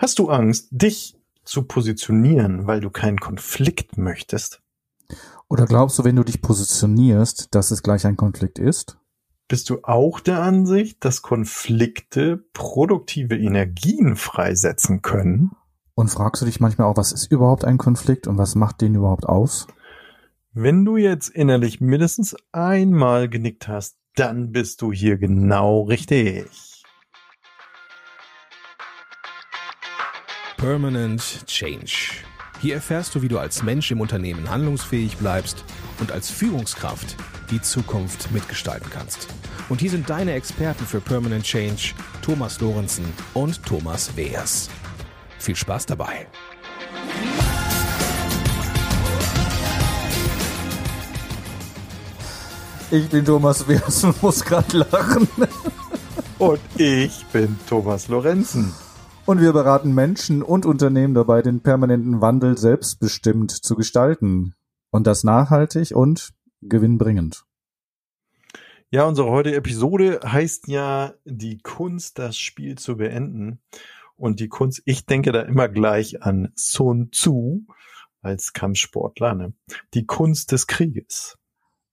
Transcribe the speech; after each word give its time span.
Hast 0.00 0.18
du 0.18 0.30
Angst, 0.30 0.68
dich 0.70 1.14
zu 1.44 1.64
positionieren, 1.64 2.66
weil 2.66 2.80
du 2.80 2.88
keinen 2.88 3.20
Konflikt 3.20 3.98
möchtest? 3.98 4.62
Oder 5.46 5.66
glaubst 5.66 5.98
du, 5.98 6.04
wenn 6.04 6.16
du 6.16 6.24
dich 6.24 6.40
positionierst, 6.40 7.54
dass 7.54 7.70
es 7.70 7.82
gleich 7.82 8.06
ein 8.06 8.16
Konflikt 8.16 8.58
ist? 8.58 8.96
Bist 9.46 9.68
du 9.68 9.80
auch 9.82 10.18
der 10.20 10.40
Ansicht, 10.40 11.04
dass 11.04 11.20
Konflikte 11.20 12.38
produktive 12.54 13.36
Energien 13.36 14.16
freisetzen 14.16 15.02
können? 15.02 15.50
Und 15.94 16.08
fragst 16.08 16.40
du 16.40 16.46
dich 16.46 16.60
manchmal 16.60 16.86
auch, 16.86 16.96
was 16.96 17.12
ist 17.12 17.30
überhaupt 17.30 17.66
ein 17.66 17.76
Konflikt 17.76 18.26
und 18.26 18.38
was 18.38 18.54
macht 18.54 18.80
den 18.80 18.94
überhaupt 18.94 19.26
aus? 19.26 19.66
Wenn 20.54 20.86
du 20.86 20.96
jetzt 20.96 21.28
innerlich 21.28 21.82
mindestens 21.82 22.34
einmal 22.52 23.28
genickt 23.28 23.68
hast, 23.68 23.98
dann 24.14 24.50
bist 24.50 24.80
du 24.80 24.92
hier 24.92 25.18
genau 25.18 25.82
richtig. 25.82 26.69
Permanent 30.60 31.46
Change. 31.46 32.22
Hier 32.60 32.74
erfährst 32.74 33.14
du, 33.14 33.22
wie 33.22 33.28
du 33.28 33.38
als 33.38 33.62
Mensch 33.62 33.90
im 33.92 34.02
Unternehmen 34.02 34.50
handlungsfähig 34.50 35.16
bleibst 35.16 35.64
und 36.00 36.12
als 36.12 36.28
Führungskraft 36.28 37.16
die 37.50 37.62
Zukunft 37.62 38.30
mitgestalten 38.30 38.90
kannst. 38.92 39.28
Und 39.70 39.80
hier 39.80 39.88
sind 39.88 40.10
deine 40.10 40.34
Experten 40.34 40.84
für 40.84 41.00
Permanent 41.00 41.44
Change, 41.44 41.94
Thomas 42.20 42.60
Lorenzen 42.60 43.06
und 43.32 43.64
Thomas 43.64 44.14
Weers. 44.18 44.68
Viel 45.38 45.56
Spaß 45.56 45.86
dabei. 45.86 46.26
Ich 52.90 53.08
bin 53.08 53.24
Thomas 53.24 53.66
Weers 53.66 54.04
und 54.04 54.22
muss 54.22 54.44
gerade 54.44 54.76
lachen. 54.90 55.26
Und 56.38 56.60
ich 56.76 57.24
bin 57.32 57.58
Thomas 57.66 58.08
Lorenzen. 58.08 58.74
Und 59.26 59.40
wir 59.40 59.52
beraten 59.52 59.94
Menschen 59.94 60.42
und 60.42 60.66
Unternehmen 60.66 61.14
dabei, 61.14 61.42
den 61.42 61.60
permanenten 61.60 62.20
Wandel 62.20 62.58
selbstbestimmt 62.58 63.50
zu 63.52 63.76
gestalten. 63.76 64.54
Und 64.90 65.06
das 65.06 65.22
nachhaltig 65.22 65.94
und 65.94 66.32
gewinnbringend. 66.62 67.44
Ja, 68.90 69.04
unsere 69.04 69.30
heutige 69.30 69.56
Episode 69.56 70.20
heißt 70.24 70.66
ja 70.66 71.14
die 71.24 71.58
Kunst, 71.58 72.18
das 72.18 72.36
Spiel 72.36 72.76
zu 72.76 72.96
beenden. 72.96 73.60
Und 74.16 74.40
die 74.40 74.48
Kunst, 74.48 74.82
ich 74.84 75.06
denke 75.06 75.30
da 75.30 75.42
immer 75.42 75.68
gleich 75.68 76.22
an 76.22 76.52
Sun 76.56 77.10
Tzu 77.12 77.66
als 78.22 78.52
Kampfsportler, 78.52 79.34
ne? 79.34 79.52
Die 79.94 80.06
Kunst 80.06 80.50
des 80.50 80.66
Krieges. 80.66 81.38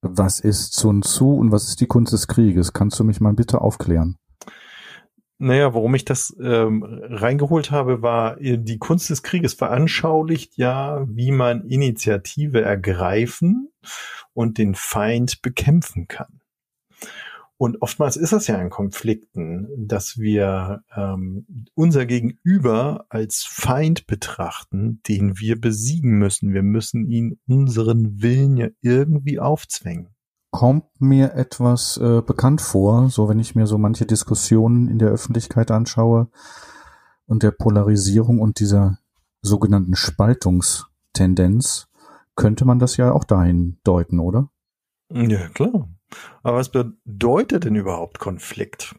Was 0.02 0.40
ist 0.40 0.74
Sun 0.74 1.04
Tzu 1.04 1.36
und 1.36 1.52
was 1.52 1.68
ist 1.68 1.82
die 1.82 1.88
Kunst 1.88 2.14
des 2.14 2.28
Krieges? 2.28 2.74
Kannst 2.74 3.00
du 3.00 3.04
mich 3.04 3.22
mal 3.22 3.34
bitte 3.34 3.62
aufklären? 3.62 4.18
Naja, 5.40 5.74
warum 5.76 5.94
ich 5.94 6.04
das 6.04 6.36
ähm, 6.42 6.84
reingeholt 6.84 7.70
habe, 7.70 8.02
war, 8.02 8.42
äh, 8.42 8.58
die 8.58 8.80
Kunst 8.80 9.10
des 9.12 9.22
Krieges 9.22 9.54
veranschaulicht 9.54 10.58
ja, 10.58 11.06
wie 11.08 11.32
man 11.32 11.68
Initiative 11.68 12.62
ergreifen 12.62 13.70
und 14.34 14.58
den 14.58 14.74
Feind 14.74 15.44
bekämpfen 15.44 16.08
kann. 16.08 16.42
Und 17.60 17.82
oftmals 17.82 18.18
ist 18.18 18.34
das 18.34 18.48
ja 18.48 18.60
in 18.62 18.70
Konflikten, 18.70 19.68
dass 19.78 20.20
wir 20.20 20.84
ähm, 20.96 21.68
unser 21.74 22.06
Gegenüber 22.06 23.06
als 23.10 23.44
Feind 23.44 24.06
betrachten, 24.06 25.02
den 25.08 25.40
wir 25.40 25.60
besiegen 25.60 26.20
müssen. 26.20 26.54
Wir 26.54 26.62
müssen 26.62 27.08
ihn 27.08 27.40
unseren 27.48 28.22
Willen 28.22 28.58
ja 28.58 28.68
irgendwie 28.82 29.40
aufzwängen 29.40 30.17
kommt 30.58 30.86
mir 31.00 31.36
etwas 31.36 31.98
äh, 31.98 32.24
bekannt 32.24 32.62
vor, 32.62 33.12
so 33.12 33.30
wenn 33.30 33.38
ich 33.38 33.54
mir 33.54 33.68
so 33.68 33.78
manche 33.78 34.08
Diskussionen 34.08 34.88
in 34.88 34.98
der 34.98 35.10
Öffentlichkeit 35.10 35.70
anschaue 35.70 36.32
und 37.28 37.44
der 37.44 37.52
Polarisierung 37.52 38.40
und 38.40 38.60
dieser 38.60 38.98
sogenannten 39.44 39.96
Spaltungstendenz, 39.96 41.90
könnte 42.36 42.66
man 42.66 42.80
das 42.80 42.98
ja 42.98 43.12
auch 43.12 43.24
dahin 43.24 43.78
deuten, 43.84 44.20
oder? 44.20 44.50
Ja, 45.14 45.48
klar. 45.50 45.90
Aber 46.42 46.58
was 46.58 46.72
bedeutet 46.72 47.66
denn 47.66 47.76
überhaupt 47.76 48.18
Konflikt? 48.18 48.96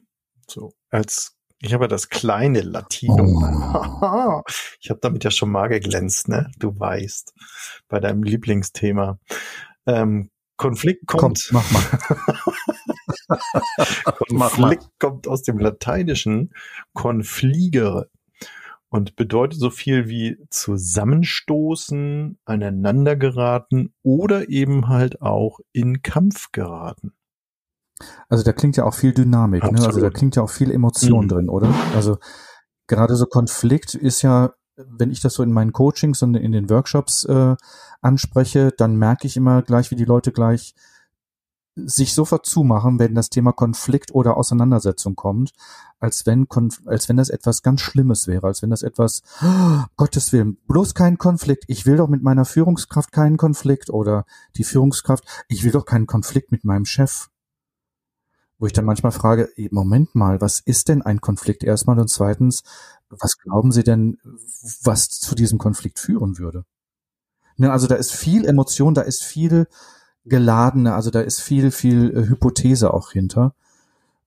So, 0.47 0.75
als 0.91 1.41
ich 1.61 1.75
habe 1.75 1.87
ja 1.87 1.89
das 1.89 2.09
kleine 2.09 2.61
Latinum. 2.61 3.43
Oh. 3.43 4.43
ich 4.81 4.91
habe 4.91 5.01
damit 5.01 5.25
ja 5.25 5.33
schon 5.33 5.51
mal 5.51 5.67
geglänzt, 5.67 6.29
ne? 6.29 6.53
Du 6.61 6.79
weißt, 6.79 7.35
bei 7.89 7.99
deinem 7.99 8.23
Lieblingsthema. 8.23 9.19
Ähm, 9.87 10.31
Konflikt 10.59 11.07
kommt. 11.07 11.49
Komm, 11.51 11.63
mach 11.63 11.73
mal. 11.73 11.83
Konflikt 14.29 14.83
mal. 14.83 14.91
kommt 14.99 15.27
aus 15.27 15.43
dem 15.43 15.59
Lateinischen 15.59 16.53
confligere 16.93 18.11
und 18.91 19.17
bedeutet 19.17 19.59
so 19.61 19.71
viel 19.71 20.09
wie 20.09 20.39
zusammenstoßen, 20.51 22.39
aneinander 22.45 23.17
geraten 23.17 23.95
oder 24.03 24.49
eben 24.51 24.89
halt 24.89 25.23
auch 25.23 25.61
in 25.73 26.03
Kampf 26.03 26.53
geraten. 26.53 27.13
Also 28.29 28.45
da 28.45 28.53
klingt 28.53 28.77
ja 28.77 28.85
auch 28.85 28.95
viel 28.95 29.13
Dynamik, 29.13 29.65
ne? 29.65 29.85
also 29.85 30.01
da 30.01 30.11
klingt 30.11 30.37
ja 30.37 30.43
auch 30.43 30.51
viel 30.51 30.71
Emotion 30.71 31.25
mhm. 31.25 31.29
drin, 31.29 31.49
oder? 31.49 31.75
Also 31.95 32.19
gerade 32.87 33.17
so 33.17 33.27
Konflikt 33.27 33.95
ist 33.95 34.23
ja 34.23 34.55
wenn 34.87 35.11
ich 35.11 35.21
das 35.21 35.35
so 35.35 35.43
in 35.43 35.53
meinen 35.53 35.73
Coachings 35.73 36.23
und 36.23 36.35
in 36.35 36.53
den 36.53 36.71
Workshops 36.71 37.25
äh, 37.25 37.57
anspreche, 38.01 38.73
dann 38.77 38.97
merke 38.97 39.27
ich 39.27 39.37
immer 39.37 39.63
gleich, 39.63 39.91
wie 39.91 39.97
die 39.97 40.05
Leute 40.05 40.33
gleich 40.33 40.75
sich 41.87 42.15
sofort 42.15 42.47
zumachen, 42.47 42.99
wenn 42.99 43.15
das 43.15 43.31
Thema 43.31 43.53
Konflikt 43.53 44.13
oder 44.13 44.37
Auseinandersetzung 44.37 45.15
kommt, 45.15 45.53
als 46.01 46.27
wenn, 46.27 46.47
als 46.87 47.09
wenn 47.09 47.17
das 47.17 47.31
etwas 47.31 47.63
ganz 47.63 47.81
Schlimmes 47.81 48.27
wäre, 48.27 48.47
als 48.47 48.63
wenn 48.63 48.71
das 48.71 48.83
etwas, 48.83 49.23
oh, 49.43 49.85
Gottes 49.97 50.33
Willen, 50.33 50.59
bloß 50.67 50.95
kein 50.95 51.19
Konflikt, 51.19 51.65
ich 51.69 51.87
will 51.87 51.97
doch 51.97 52.09
mit 52.09 52.23
meiner 52.23 52.45
Führungskraft 52.45 53.13
keinen 53.13 53.37
Konflikt 53.37 53.91
oder 53.91 54.25
die 54.57 54.65
Führungskraft, 54.65 55.25
ich 55.49 55.65
will 55.65 55.71
doch 55.71 55.85
keinen 55.85 56.07
Konflikt 56.07 56.51
mit 56.51 56.65
meinem 56.65 56.85
Chef. 56.85 57.29
Wo 58.61 58.67
ich 58.67 58.73
dann 58.73 58.85
manchmal 58.85 59.13
frage, 59.13 59.49
Moment 59.71 60.17
mal, 60.17 60.41
was 60.41 60.59
ist 60.59 60.89
denn 60.89 61.03
ein 61.03 61.21
Konflikt 61.21 61.63
erstmal 61.63 62.01
und 62.01 62.11
zweitens, 62.11 62.65
was 63.11 63.39
glauben 63.39 63.73
Sie 63.73 63.83
denn, 63.83 64.19
was 64.83 65.09
zu 65.09 65.35
diesem 65.35 65.59
Konflikt 65.59 65.99
führen 65.99 66.39
würde? 66.39 66.65
Ne, 67.57 67.73
also 67.73 67.87
da 67.87 67.97
ist 67.97 68.13
viel 68.13 68.45
Emotion, 68.45 68.95
da 68.95 69.03
ist 69.03 69.25
viel 69.25 69.67
geladene, 70.25 70.95
also 70.95 71.11
da 71.11 71.21
ist 71.21 71.41
viel, 71.41 71.71
viel 71.71 72.17
äh, 72.17 72.29
Hypothese 72.29 72.93
auch 72.93 73.13
hinter. 73.13 73.55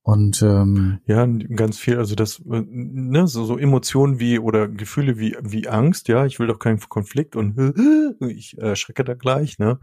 Und 0.03 0.41
ähm, 0.41 0.99
ja, 1.05 1.27
ganz 1.27 1.77
viel, 1.77 1.97
also 1.97 2.15
das, 2.15 2.39
äh, 2.39 2.63
ne, 2.67 3.27
so, 3.27 3.45
so 3.45 3.57
Emotionen 3.57 4.19
wie 4.19 4.39
oder 4.39 4.67
Gefühle 4.67 5.19
wie 5.19 5.37
wie 5.41 5.67
Angst, 5.69 6.07
ja, 6.07 6.25
ich 6.25 6.39
will 6.39 6.47
doch 6.47 6.57
keinen 6.57 6.79
Konflikt 6.79 7.35
und 7.35 7.55
ich 8.27 8.57
äh, 8.57 8.75
schrecke 8.75 9.03
da 9.03 9.13
gleich, 9.13 9.59
ne? 9.59 9.79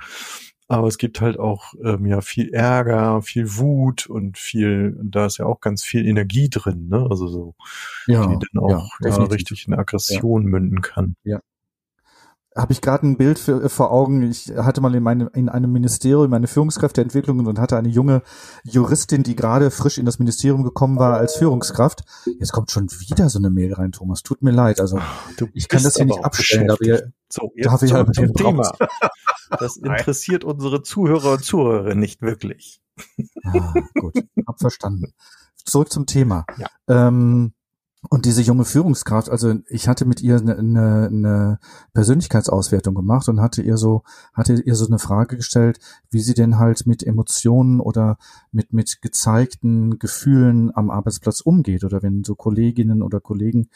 Aber 0.68 0.86
es 0.86 0.98
gibt 0.98 1.20
halt 1.20 1.38
auch 1.38 1.72
ähm, 1.82 2.04
ja 2.04 2.20
viel 2.20 2.50
Ärger, 2.50 3.22
viel 3.22 3.56
Wut 3.56 4.06
und 4.06 4.36
viel, 4.36 4.98
da 5.02 5.26
ist 5.26 5.38
ja 5.38 5.46
auch 5.46 5.60
ganz 5.60 5.82
viel 5.82 6.06
Energie 6.06 6.50
drin, 6.50 6.88
ne? 6.88 7.06
Also 7.08 7.26
so, 7.26 7.54
ja, 8.06 8.26
die 8.26 8.36
dann 8.52 8.62
auch 8.62 8.90
ja, 9.00 9.08
ja 9.08 9.24
richtig 9.24 9.66
in 9.66 9.74
Aggression 9.74 10.42
ja. 10.42 10.48
münden 10.48 10.82
kann. 10.82 11.16
Ja, 11.24 11.40
habe 12.58 12.72
ich 12.72 12.80
gerade 12.80 13.06
ein 13.06 13.16
Bild 13.16 13.38
für, 13.38 13.62
äh, 13.62 13.68
vor 13.68 13.92
Augen. 13.92 14.22
Ich 14.28 14.52
hatte 14.56 14.80
mal 14.80 14.94
in, 14.94 15.02
meinem 15.02 15.30
in 15.32 15.48
einem 15.48 15.72
Ministerium 15.72 16.32
eine 16.32 16.48
Führungskräfteentwicklung 16.48 17.46
und 17.46 17.58
hatte 17.58 17.76
eine 17.76 17.88
junge 17.88 18.22
Juristin, 18.64 19.22
die 19.22 19.36
gerade 19.36 19.70
frisch 19.70 19.98
in 19.98 20.04
das 20.04 20.18
Ministerium 20.18 20.64
gekommen 20.64 20.98
war 20.98 21.16
als 21.16 21.36
Führungskraft. 21.36 22.02
Jetzt 22.38 22.52
kommt 22.52 22.70
schon 22.70 22.90
wieder 22.90 23.28
so 23.28 23.38
eine 23.38 23.50
Mail 23.50 23.74
rein, 23.74 23.92
Thomas. 23.92 24.22
Tut 24.22 24.42
mir 24.42 24.50
leid. 24.50 24.80
Also 24.80 24.98
ich 25.54 25.68
kann 25.68 25.82
das 25.82 25.96
hier 25.96 26.06
nicht 26.06 26.24
abstellen. 26.24 26.70
Aber 26.70 26.78
so, 27.28 27.52
jetzt 27.54 27.66
darf 27.66 27.82
ich 27.82 27.90
zum, 27.90 28.12
zum 28.12 28.34
Thema. 28.34 28.72
Das 29.50 29.76
interessiert 29.76 30.44
unsere 30.44 30.82
Zuhörer 30.82 31.32
und 31.32 31.44
Zuhörerinnen 31.44 32.00
nicht 32.00 32.22
wirklich. 32.22 32.80
Ah, 33.44 33.74
gut, 33.94 34.14
hab 34.46 34.58
verstanden. 34.58 35.12
Zurück 35.64 35.92
zum 35.92 36.06
Thema. 36.06 36.44
Ja. 36.58 36.68
Ähm, 36.88 37.52
und 38.10 38.26
diese 38.26 38.42
junge 38.42 38.64
Führungskraft, 38.64 39.28
also 39.28 39.56
ich 39.68 39.88
hatte 39.88 40.04
mit 40.04 40.22
ihr 40.22 40.36
eine, 40.36 40.56
eine, 40.56 41.06
eine 41.08 41.58
Persönlichkeitsauswertung 41.94 42.94
gemacht 42.94 43.28
und 43.28 43.40
hatte 43.40 43.60
ihr 43.60 43.76
so, 43.76 44.04
hatte 44.32 44.54
ihr 44.54 44.76
so 44.76 44.86
eine 44.86 45.00
Frage 45.00 45.36
gestellt, 45.36 45.80
wie 46.10 46.20
sie 46.20 46.34
denn 46.34 46.58
halt 46.58 46.86
mit 46.86 47.02
Emotionen 47.02 47.80
oder 47.80 48.16
mit, 48.52 48.72
mit 48.72 49.02
gezeigten 49.02 49.98
Gefühlen 49.98 50.74
am 50.74 50.90
Arbeitsplatz 50.90 51.40
umgeht 51.40 51.82
oder 51.82 52.02
wenn 52.02 52.22
so 52.22 52.36
Kolleginnen 52.36 53.02
oder 53.02 53.20
Kollegen 53.20 53.68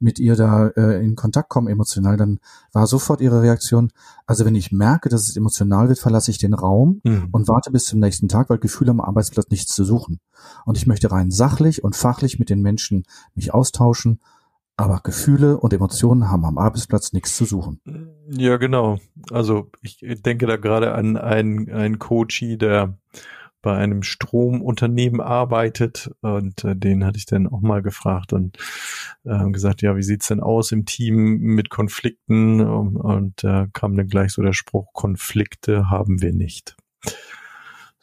mit 0.00 0.18
ihr 0.18 0.36
da 0.36 0.68
äh, 0.68 1.04
in 1.04 1.16
Kontakt 1.16 1.48
kommen 1.48 1.68
emotional, 1.68 2.16
dann 2.16 2.38
war 2.72 2.86
sofort 2.86 3.20
ihre 3.20 3.42
Reaktion, 3.42 3.90
also 4.26 4.44
wenn 4.44 4.54
ich 4.54 4.72
merke, 4.72 5.08
dass 5.08 5.28
es 5.28 5.36
emotional 5.36 5.88
wird, 5.88 5.98
verlasse 5.98 6.30
ich 6.30 6.38
den 6.38 6.54
Raum 6.54 7.00
mhm. 7.04 7.28
und 7.32 7.48
warte 7.48 7.70
bis 7.70 7.86
zum 7.86 8.00
nächsten 8.00 8.28
Tag, 8.28 8.50
weil 8.50 8.58
Gefühle 8.58 8.90
am 8.90 9.00
Arbeitsplatz 9.00 9.50
nichts 9.50 9.74
zu 9.74 9.84
suchen. 9.84 10.20
Und 10.64 10.76
ich 10.76 10.86
möchte 10.86 11.10
rein 11.10 11.30
sachlich 11.30 11.82
und 11.82 11.96
fachlich 11.96 12.38
mit 12.38 12.50
den 12.50 12.62
Menschen 12.62 13.04
mich 13.34 13.52
austauschen, 13.52 14.20
aber 14.76 15.00
Gefühle 15.02 15.58
und 15.58 15.72
Emotionen 15.72 16.30
haben 16.30 16.44
am 16.44 16.56
Arbeitsplatz 16.56 17.12
nichts 17.12 17.36
zu 17.36 17.44
suchen. 17.44 17.80
Ja, 18.30 18.58
genau. 18.58 19.00
Also 19.32 19.70
ich 19.82 19.98
denke 20.00 20.46
da 20.46 20.56
gerade 20.56 20.94
an 20.94 21.16
einen, 21.16 21.68
einen 21.70 21.98
Coachie, 21.98 22.56
der 22.56 22.96
bei 23.62 23.76
einem 23.76 24.02
Stromunternehmen 24.02 25.20
arbeitet 25.20 26.10
und 26.20 26.64
äh, 26.64 26.76
den 26.76 27.04
hatte 27.04 27.18
ich 27.18 27.26
dann 27.26 27.46
auch 27.46 27.60
mal 27.60 27.82
gefragt 27.82 28.32
und 28.32 28.58
äh, 29.24 29.50
gesagt, 29.50 29.82
ja, 29.82 29.96
wie 29.96 30.02
sieht's 30.02 30.28
denn 30.28 30.40
aus 30.40 30.72
im 30.72 30.84
Team 30.84 31.38
mit 31.38 31.70
Konflikten 31.70 32.60
und, 32.60 32.96
und 32.96 33.44
äh, 33.44 33.66
kam 33.72 33.96
dann 33.96 34.08
gleich 34.08 34.32
so 34.32 34.42
der 34.42 34.52
Spruch, 34.52 34.92
Konflikte 34.92 35.90
haben 35.90 36.22
wir 36.22 36.32
nicht. 36.32 36.76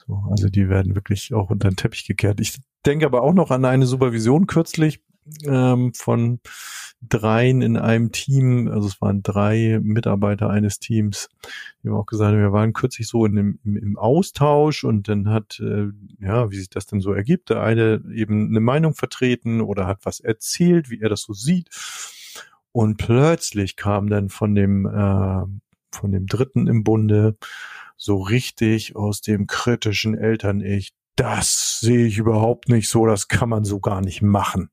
So, 0.05 0.23
also 0.29 0.49
die 0.49 0.69
werden 0.69 0.95
wirklich 0.95 1.33
auch 1.33 1.49
unter 1.49 1.69
den 1.69 1.77
Teppich 1.77 2.05
gekehrt. 2.05 2.39
Ich 2.39 2.59
denke 2.85 3.05
aber 3.05 3.23
auch 3.23 3.33
noch 3.33 3.49
an 3.49 3.65
eine 3.65 3.85
Supervision 3.85 4.47
kürzlich 4.47 5.01
ähm, 5.45 5.93
von 5.93 6.39
dreien 7.01 7.61
in 7.61 7.77
einem 7.77 8.11
Team, 8.11 8.67
also 8.67 8.87
es 8.87 9.01
waren 9.01 9.21
drei 9.21 9.79
Mitarbeiter 9.81 10.49
eines 10.49 10.79
Teams, 10.79 11.29
die 11.83 11.89
haben 11.89 11.95
auch 11.95 12.05
gesagt, 12.05 12.35
wir 12.35 12.51
waren 12.51 12.73
kürzlich 12.73 13.07
so 13.07 13.25
in 13.25 13.37
im, 13.37 13.59
im 13.63 13.97
Austausch 13.97 14.83
und 14.83 15.07
dann 15.07 15.29
hat, 15.29 15.59
äh, 15.59 15.87
ja, 16.19 16.51
wie 16.51 16.57
sich 16.57 16.69
das 16.69 16.85
denn 16.85 17.01
so 17.01 17.13
ergibt, 17.13 17.49
der 17.49 17.61
eine 17.61 18.01
eben 18.13 18.49
eine 18.49 18.59
Meinung 18.59 18.93
vertreten 18.93 19.61
oder 19.61 19.87
hat 19.87 19.99
was 20.03 20.19
erzählt, 20.19 20.89
wie 20.89 21.01
er 21.01 21.09
das 21.09 21.21
so 21.21 21.33
sieht. 21.33 21.69
Und 22.71 22.97
plötzlich 22.97 23.75
kam 23.75 24.09
dann 24.09 24.29
von 24.29 24.53
dem, 24.53 24.85
äh, 24.85 25.43
von 25.91 26.11
dem 26.11 26.27
Dritten 26.27 26.67
im 26.67 26.83
Bunde 26.83 27.37
so 27.97 28.21
richtig 28.21 28.95
aus 28.95 29.21
dem 29.21 29.47
kritischen 29.47 30.15
Eltern-Ich, 30.15 30.93
das 31.15 31.79
sehe 31.79 32.05
ich 32.05 32.17
überhaupt 32.17 32.67
nicht 32.67 32.89
so, 32.89 33.05
das 33.05 33.29
kann 33.29 33.47
man 33.47 33.63
so 33.63 33.79
gar 33.79 34.01
nicht 34.01 34.21
machen. 34.21 34.69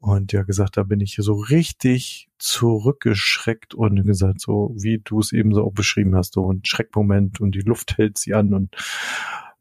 Und 0.00 0.32
ja 0.32 0.42
gesagt, 0.44 0.76
da 0.76 0.84
bin 0.84 1.00
ich 1.00 1.16
so 1.18 1.34
richtig 1.34 2.28
zurückgeschreckt 2.38 3.74
und 3.74 4.04
gesagt, 4.04 4.40
so 4.40 4.72
wie 4.76 5.00
du 5.02 5.18
es 5.18 5.32
eben 5.32 5.52
so 5.52 5.64
auch 5.64 5.72
beschrieben 5.72 6.14
hast, 6.14 6.34
so 6.34 6.52
ein 6.52 6.60
Schreckmoment 6.64 7.40
und 7.40 7.54
die 7.54 7.60
Luft 7.60 7.98
hält 7.98 8.16
sie 8.16 8.34
an 8.34 8.54
und 8.54 8.76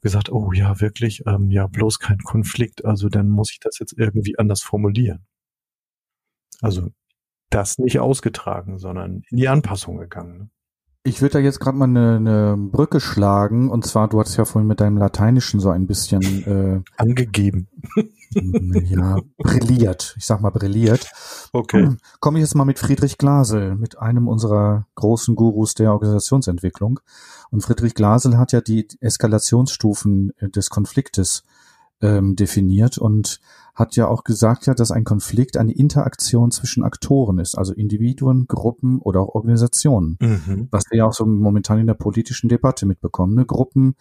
gesagt, 0.02 0.32
oh 0.32 0.52
ja, 0.52 0.80
wirklich, 0.80 1.24
ähm, 1.26 1.50
ja, 1.50 1.66
bloß 1.66 2.00
kein 2.00 2.20
Konflikt, 2.20 2.86
also 2.86 3.10
dann 3.10 3.30
muss 3.30 3.52
ich 3.52 3.60
das 3.60 3.80
jetzt 3.80 3.96
irgendwie 3.98 4.38
anders 4.38 4.62
formulieren. 4.62 5.26
Also 6.62 6.90
das 7.50 7.78
nicht 7.80 8.00
ausgetragen, 8.00 8.78
sondern 8.78 9.24
in 9.30 9.38
die 9.38 9.48
Anpassung 9.48 9.98
gegangen. 9.98 10.38
Ne? 10.38 10.50
Ich 11.08 11.22
würde 11.22 11.34
da 11.34 11.40
jetzt 11.40 11.62
gerade 11.62 11.78
mal 11.78 11.86
eine, 11.86 12.18
eine 12.18 12.58
Brücke 12.58 13.00
schlagen. 13.00 13.70
Und 13.70 13.86
zwar, 13.86 14.10
du 14.10 14.20
hattest 14.20 14.36
ja 14.36 14.44
vorhin 14.44 14.68
mit 14.68 14.82
deinem 14.82 14.98
Lateinischen 14.98 15.62
so 15.62 15.70
ein 15.70 15.88
bisschen 15.88 16.22
äh, 16.44 16.82
angegeben. 16.98 17.70
ja, 18.34 19.22
brilliert. 19.38 20.16
Ich 20.18 20.26
sag 20.26 20.42
mal 20.42 20.50
brilliert. 20.50 21.10
Okay. 21.54 21.96
Komme 22.20 22.40
ich 22.40 22.44
jetzt 22.44 22.56
mal 22.56 22.66
mit 22.66 22.78
Friedrich 22.78 23.18
Glasel, 23.18 23.76
mit 23.76 23.98
einem 24.00 24.28
unserer 24.28 24.86
großen 24.96 25.38
Gurus 25.38 25.76
der 25.76 25.94
Organisationsentwicklung. 25.94 27.00
Und 27.52 27.62
Friedrich 27.62 27.94
Glasel 27.94 28.38
hat 28.38 28.52
ja 28.52 28.60
die 28.60 28.86
Eskalationsstufen 29.00 30.34
des 30.42 30.70
Konfliktes 30.70 31.44
ähm, 32.02 32.36
definiert 32.36 32.98
und 32.98 33.40
hat 33.74 33.96
ja 33.96 34.08
auch 34.08 34.24
gesagt, 34.24 34.66
ja, 34.66 34.74
dass 34.74 34.92
ein 34.92 35.04
Konflikt 35.04 35.56
eine 35.56 35.72
Interaktion 35.72 36.50
zwischen 36.52 36.84
Aktoren 36.84 37.38
ist, 37.38 37.56
also 37.56 37.74
Individuen, 37.74 38.48
Gruppen 38.48 39.00
oder 39.00 39.22
auch 39.22 39.36
Organisationen. 39.36 40.18
Mhm. 40.20 40.68
Was 40.72 40.86
wir 40.90 40.98
ja 41.00 41.06
auch 41.06 41.14
so 41.14 41.26
momentan 41.26 41.78
in 41.78 41.88
der 41.88 41.94
politischen 41.94 42.50
Debatte 42.50 42.88
mitbekommen. 42.88 43.36
Ne? 43.36 43.46
Gruppen 43.46 43.96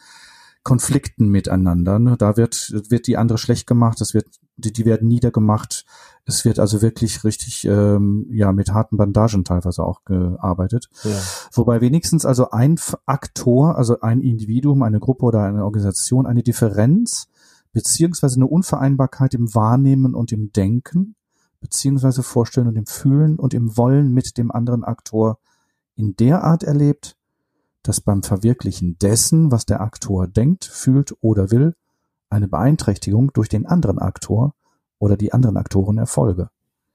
konflikten 0.62 1.28
miteinander. 1.28 1.98
Ne? 1.98 2.16
Da 2.19 2.37
wird, 2.37 2.72
wird 2.88 3.06
die 3.06 3.16
andere 3.16 3.38
schlecht 3.38 3.69
gemacht, 3.69 4.00
das 4.00 4.14
wird, 4.14 4.26
die, 4.56 4.72
die 4.72 4.84
werden 4.84 5.06
niedergemacht. 5.06 5.84
Es 6.25 6.44
wird 6.44 6.58
also 6.58 6.82
wirklich 6.82 7.22
richtig 7.22 7.66
ähm, 7.66 8.26
ja 8.32 8.50
mit 8.50 8.72
harten 8.72 8.96
Bandagen 8.96 9.44
teilweise 9.44 9.84
auch 9.84 10.04
gearbeitet. 10.04 10.88
Ja. 11.04 11.20
Wobei 11.52 11.81
wenigstens 11.81 12.26
also 12.26 12.50
ein 12.50 12.81
Aktor, 13.04 13.76
also 13.76 14.00
ein 14.00 14.22
Individuum, 14.22 14.82
eine 14.82 14.98
Gruppe 14.98 15.26
oder 15.26 15.44
eine 15.44 15.64
Organisation 15.64 16.26
eine 16.26 16.43
Differenz 16.43 17.28
beziehungsweise 17.76 18.37
eine 18.37 18.46
Unvereinbarkeit 18.46 19.34
im 19.34 19.55
Wahrnehmen 19.55 20.14
und 20.14 20.32
im 20.32 20.50
Denken, 20.50 21.14
beziehungsweise 21.61 22.23
Vorstellen 22.23 22.69
und 22.69 22.76
im 22.76 22.87
Fühlen 22.87 23.38
und 23.38 23.52
im 23.52 23.76
Wollen 23.76 24.14
mit 24.14 24.38
dem 24.38 24.50
anderen 24.50 24.82
Aktor 24.82 25.38
in 25.94 26.17
der 26.17 26.43
Art 26.43 26.62
erlebt, 26.62 27.19
dass 27.82 28.00
beim 28.00 28.23
Verwirklichen 28.23 28.96
dessen, 28.96 29.52
was 29.52 29.67
der 29.67 29.82
Aktor 29.82 30.26
denkt, 30.26 30.64
fühlt 30.64 31.17
oder 31.20 31.50
will, 31.50 31.75
eine 32.31 32.49
Beeinträchtigung 32.49 33.34
durch 33.34 33.50
den 33.50 33.67
anderen 33.67 33.99
Aktor 33.99 34.55
oder 34.99 35.19
die 35.19 35.34
anderen 35.34 35.58
Aktoren 35.58 35.99
erfolge. 35.99 36.49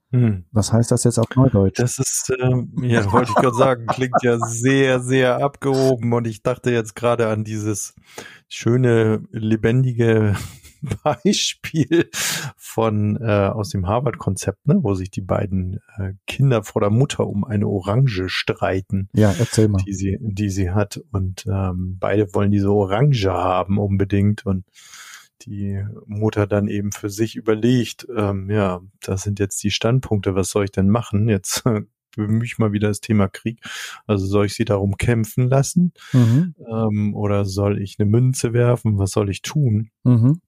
Hm. 0.09 0.45
Was 0.51 0.73
heißt 0.73 0.89
das 0.89 1.03
jetzt 1.03 1.19
auf 1.19 1.27
Neudeutsch? 1.35 1.77
Das 1.77 1.99
ist, 1.99 2.33
ähm, 2.41 2.73
ja, 2.81 3.05
wollte 3.11 3.29
ich 3.29 3.35
gerade 3.35 3.55
sagen, 3.55 3.85
klingt 3.85 4.23
ja 4.23 4.39
sehr, 4.39 4.99
sehr 4.99 5.43
abgehoben 5.43 6.11
und 6.13 6.25
ich 6.25 6.41
dachte 6.41 6.71
jetzt 6.71 6.95
gerade 6.95 7.27
an 7.27 7.43
dieses 7.43 7.93
schöne, 8.49 9.21
lebendige 9.29 10.35
Beispiel 11.03 12.09
von 12.57 13.17
äh, 13.21 13.47
aus 13.47 13.69
dem 13.69 13.87
Harvard-Konzept, 13.87 14.67
ne, 14.67 14.79
wo 14.81 14.93
sich 14.93 15.11
die 15.11 15.21
beiden 15.21 15.79
äh, 15.97 16.13
Kinder 16.27 16.63
vor 16.63 16.81
der 16.81 16.89
Mutter 16.89 17.27
um 17.27 17.43
eine 17.43 17.67
Orange 17.67 18.29
streiten. 18.29 19.09
Ja, 19.13 19.33
erzähl 19.37 19.67
mal. 19.67 19.81
Die 19.85 19.93
sie, 19.93 20.17
die 20.19 20.49
sie 20.49 20.71
hat. 20.71 21.01
Und 21.11 21.45
ähm, 21.47 21.97
beide 21.99 22.33
wollen 22.33 22.51
diese 22.51 22.71
Orange 22.71 23.29
haben 23.29 23.77
unbedingt. 23.77 24.45
Und 24.45 24.65
die 25.45 25.83
Mutter 26.05 26.47
dann 26.47 26.67
eben 26.67 26.91
für 26.91 27.09
sich 27.09 27.35
überlegt, 27.35 28.07
ähm, 28.15 28.49
ja, 28.49 28.81
das 29.01 29.23
sind 29.23 29.39
jetzt 29.39 29.61
die 29.63 29.71
Standpunkte, 29.71 30.35
was 30.35 30.49
soll 30.49 30.65
ich 30.65 30.71
denn 30.71 30.89
machen? 30.89 31.29
Jetzt 31.29 31.65
äh, 31.65 31.81
bemühe 32.15 32.43
ich 32.43 32.57
mal 32.57 32.73
wieder 32.73 32.89
das 32.89 32.99
Thema 32.99 33.27
Krieg. 33.29 33.61
Also 34.05 34.25
soll 34.25 34.45
ich 34.45 34.53
sie 34.53 34.65
darum 34.65 34.97
kämpfen 34.97 35.49
lassen? 35.49 35.93
Mhm. 36.13 36.55
Ähm, 36.67 37.15
oder 37.15 37.45
soll 37.45 37.81
ich 37.81 37.97
eine 37.99 38.09
Münze 38.09 38.53
werfen? 38.53 38.97
Was 38.97 39.11
soll 39.11 39.29
ich 39.29 39.41
tun? 39.41 39.91
Mhm. 40.03 40.41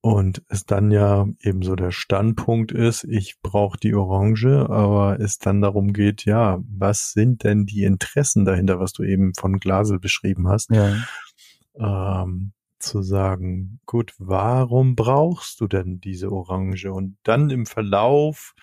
Und 0.00 0.42
es 0.48 0.66
dann 0.66 0.90
ja 0.90 1.26
eben 1.40 1.62
so 1.62 1.76
der 1.76 1.90
Standpunkt 1.90 2.72
ist, 2.72 3.04
ich 3.04 3.40
brauche 3.40 3.78
die 3.78 3.94
Orange, 3.94 4.68
aber 4.68 5.18
es 5.18 5.38
dann 5.38 5.62
darum 5.62 5.94
geht, 5.94 6.26
ja, 6.26 6.58
was 6.68 7.12
sind 7.12 7.42
denn 7.42 7.64
die 7.64 7.84
Interessen 7.84 8.44
dahinter, 8.44 8.78
was 8.78 8.92
du 8.92 9.02
eben 9.02 9.32
von 9.32 9.58
Glasel 9.58 9.98
beschrieben 9.98 10.46
hast? 10.46 10.70
Ja. 10.70 10.94
Ähm, 11.78 12.52
zu 12.78 13.02
sagen, 13.02 13.80
gut, 13.86 14.12
warum 14.18 14.94
brauchst 14.94 15.62
du 15.62 15.66
denn 15.66 16.00
diese 16.00 16.30
Orange? 16.30 16.92
Und 16.92 17.16
dann 17.22 17.48
im 17.48 17.64
Verlauf 17.64 18.54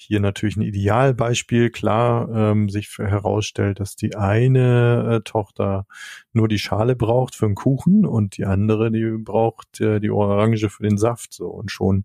hier 0.00 0.20
natürlich 0.20 0.56
ein 0.56 0.62
Idealbeispiel, 0.62 1.70
klar, 1.70 2.28
ähm, 2.32 2.68
sich 2.68 2.88
herausstellt, 2.98 3.80
dass 3.80 3.96
die 3.96 4.14
eine 4.14 5.16
äh, 5.16 5.20
Tochter 5.22 5.86
nur 6.32 6.46
die 6.46 6.60
Schale 6.60 6.94
braucht 6.94 7.34
für 7.34 7.46
einen 7.46 7.56
Kuchen 7.56 8.06
und 8.06 8.36
die 8.36 8.44
andere, 8.44 8.92
die 8.92 9.04
braucht 9.18 9.80
äh, 9.80 9.98
die 10.00 10.10
Orange 10.10 10.70
für 10.70 10.84
den 10.84 10.98
Saft, 10.98 11.32
so. 11.32 11.48
Und 11.48 11.72
schon 11.72 12.04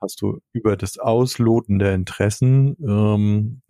hast 0.00 0.22
du 0.22 0.40
über 0.52 0.76
das 0.76 0.98
Ausloten 0.98 1.78
der 1.78 1.94
Interessen 1.94 2.76
ähm, 2.82 3.60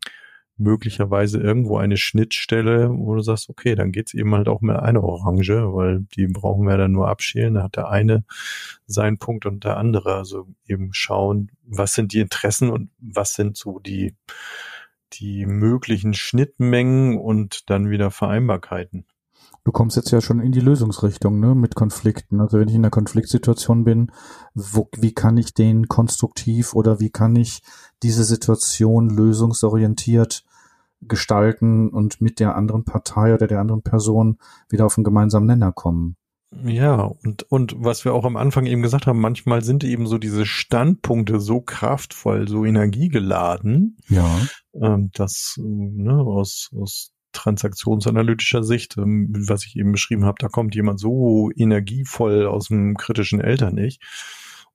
möglicherweise 0.58 1.38
irgendwo 1.40 1.78
eine 1.78 1.96
Schnittstelle, 1.96 2.90
wo 2.90 3.14
du 3.14 3.20
sagst, 3.20 3.48
okay, 3.48 3.74
dann 3.74 3.92
geht's 3.92 4.14
eben 4.14 4.34
halt 4.34 4.48
auch 4.48 4.60
mehr 4.60 4.82
eine 4.82 5.02
Orange, 5.02 5.72
weil 5.72 6.00
die 6.14 6.26
brauchen 6.26 6.66
wir 6.66 6.76
dann 6.76 6.92
nur 6.92 7.08
abschälen. 7.08 7.54
Da 7.54 7.62
hat 7.62 7.76
der 7.76 7.88
eine 7.88 8.24
seinen 8.86 9.18
Punkt 9.18 9.46
und 9.46 9.64
der 9.64 9.76
andere. 9.76 10.16
Also 10.16 10.48
eben 10.66 10.90
schauen, 10.92 11.50
was 11.64 11.94
sind 11.94 12.12
die 12.12 12.20
Interessen 12.20 12.70
und 12.70 12.90
was 12.98 13.34
sind 13.34 13.56
so 13.56 13.78
die, 13.78 14.14
die 15.14 15.46
möglichen 15.46 16.14
Schnittmengen 16.14 17.18
und 17.18 17.70
dann 17.70 17.90
wieder 17.90 18.10
Vereinbarkeiten. 18.10 19.06
Du 19.64 19.72
kommst 19.72 19.96
jetzt 19.96 20.10
ja 20.10 20.20
schon 20.20 20.40
in 20.40 20.52
die 20.52 20.60
Lösungsrichtung, 20.60 21.40
ne, 21.40 21.54
mit 21.54 21.74
Konflikten. 21.74 22.40
Also 22.40 22.58
wenn 22.58 22.68
ich 22.68 22.74
in 22.74 22.80
einer 22.80 22.90
Konfliktsituation 22.90 23.84
bin, 23.84 24.10
wo, 24.54 24.88
wie 24.96 25.12
kann 25.12 25.36
ich 25.36 25.54
den 25.54 25.88
konstruktiv 25.88 26.74
oder 26.74 27.00
wie 27.00 27.10
kann 27.10 27.36
ich 27.36 27.62
diese 28.02 28.24
Situation 28.24 29.10
lösungsorientiert 29.10 30.44
gestalten 31.02 31.90
und 31.90 32.20
mit 32.20 32.40
der 32.40 32.56
anderen 32.56 32.84
Partei 32.84 33.34
oder 33.34 33.46
der 33.46 33.60
anderen 33.60 33.82
Person 33.82 34.38
wieder 34.68 34.86
auf 34.86 34.96
einen 34.96 35.04
gemeinsamen 35.04 35.46
Nenner 35.46 35.72
kommen. 35.72 36.16
Ja, 36.64 37.02
und, 37.02 37.42
und 37.50 37.74
was 37.78 38.06
wir 38.06 38.14
auch 38.14 38.24
am 38.24 38.36
Anfang 38.36 38.64
eben 38.64 38.80
gesagt 38.80 39.06
haben, 39.06 39.20
manchmal 39.20 39.62
sind 39.62 39.84
eben 39.84 40.06
so 40.06 40.16
diese 40.16 40.46
Standpunkte 40.46 41.40
so 41.40 41.60
kraftvoll, 41.60 42.48
so 42.48 42.64
energiegeladen, 42.64 43.98
ja. 44.08 44.26
ähm, 44.72 45.10
dass 45.12 45.56
ne, 45.58 46.14
aus, 46.14 46.70
aus 46.74 47.12
transaktionsanalytischer 47.38 48.62
Sicht, 48.62 48.96
ähm, 48.98 49.32
was 49.48 49.64
ich 49.64 49.76
eben 49.76 49.92
beschrieben 49.92 50.24
habe, 50.24 50.36
da 50.38 50.48
kommt 50.48 50.74
jemand 50.74 51.00
so 51.00 51.50
energievoll 51.56 52.46
aus 52.46 52.68
dem 52.68 52.96
kritischen 52.96 53.40
Eltern-Ich. 53.40 54.00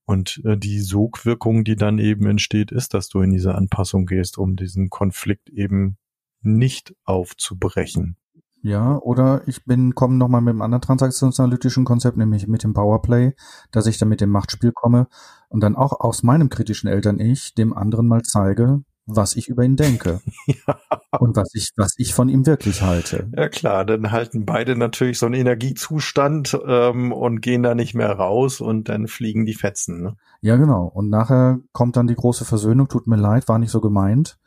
Und 0.05 0.41
äh, 0.43 0.57
die 0.57 0.79
Sogwirkung, 0.79 1.63
die 1.63 1.75
dann 1.75 1.99
eben 1.99 2.25
entsteht, 2.25 2.71
ist, 2.71 2.93
dass 2.93 3.07
du 3.07 3.21
in 3.21 3.31
diese 3.31 3.55
Anpassung 3.55 4.05
gehst, 4.05 4.37
um 4.37 4.55
diesen 4.55 4.89
Konflikt 4.89 5.49
eben 5.49 5.97
nicht 6.41 6.93
aufzubrechen. 7.05 8.17
Ja, 8.61 8.97
oder 8.97 9.41
ich 9.45 9.65
bin, 9.65 9.93
komme 9.93 10.15
nochmal 10.15 10.39
mit 10.39 10.51
einem 10.51 10.61
anderen 10.61 10.81
transaktionsanalytischen 10.81 11.83
Konzept, 11.83 12.17
nämlich 12.17 12.47
mit 12.47 12.63
dem 12.63 12.73
Powerplay, 12.73 13.33
dass 13.71 13.87
ich 13.87 13.97
dann 13.97 14.07
mit 14.07 14.21
dem 14.21 14.29
Machtspiel 14.29 14.71
komme 14.71 15.07
und 15.49 15.61
dann 15.61 15.75
auch 15.75 15.99
aus 15.99 16.23
meinem 16.23 16.49
kritischen 16.49 16.89
Eltern-Ich 16.89 17.55
dem 17.55 17.73
anderen 17.73 18.07
mal 18.07 18.23
zeige, 18.23 18.83
was 19.05 19.35
ich 19.35 19.49
über 19.49 19.63
ihn 19.63 19.75
denke. 19.75 20.21
ja. 20.47 20.79
Und 21.19 21.35
was 21.35 21.53
ich, 21.53 21.71
was 21.75 21.93
ich 21.97 22.13
von 22.13 22.29
ihm 22.29 22.45
wirklich 22.45 22.81
halte. 22.81 23.27
Ja 23.35 23.49
klar, 23.49 23.85
dann 23.85 24.11
halten 24.11 24.45
beide 24.45 24.75
natürlich 24.75 25.19
so 25.19 25.25
einen 25.25 25.35
Energiezustand 25.35 26.57
ähm, 26.65 27.11
und 27.11 27.41
gehen 27.41 27.63
da 27.63 27.75
nicht 27.75 27.93
mehr 27.93 28.11
raus 28.11 28.61
und 28.61 28.89
dann 28.89 29.07
fliegen 29.07 29.45
die 29.45 29.53
Fetzen. 29.53 30.01
Ne? 30.01 30.15
Ja, 30.41 30.55
genau. 30.55 30.85
Und 30.85 31.09
nachher 31.09 31.59
kommt 31.71 31.97
dann 31.97 32.07
die 32.07 32.15
große 32.15 32.45
Versöhnung, 32.45 32.87
tut 32.87 33.07
mir 33.07 33.17
leid, 33.17 33.47
war 33.47 33.59
nicht 33.59 33.71
so 33.71 33.81
gemeint. 33.81 34.37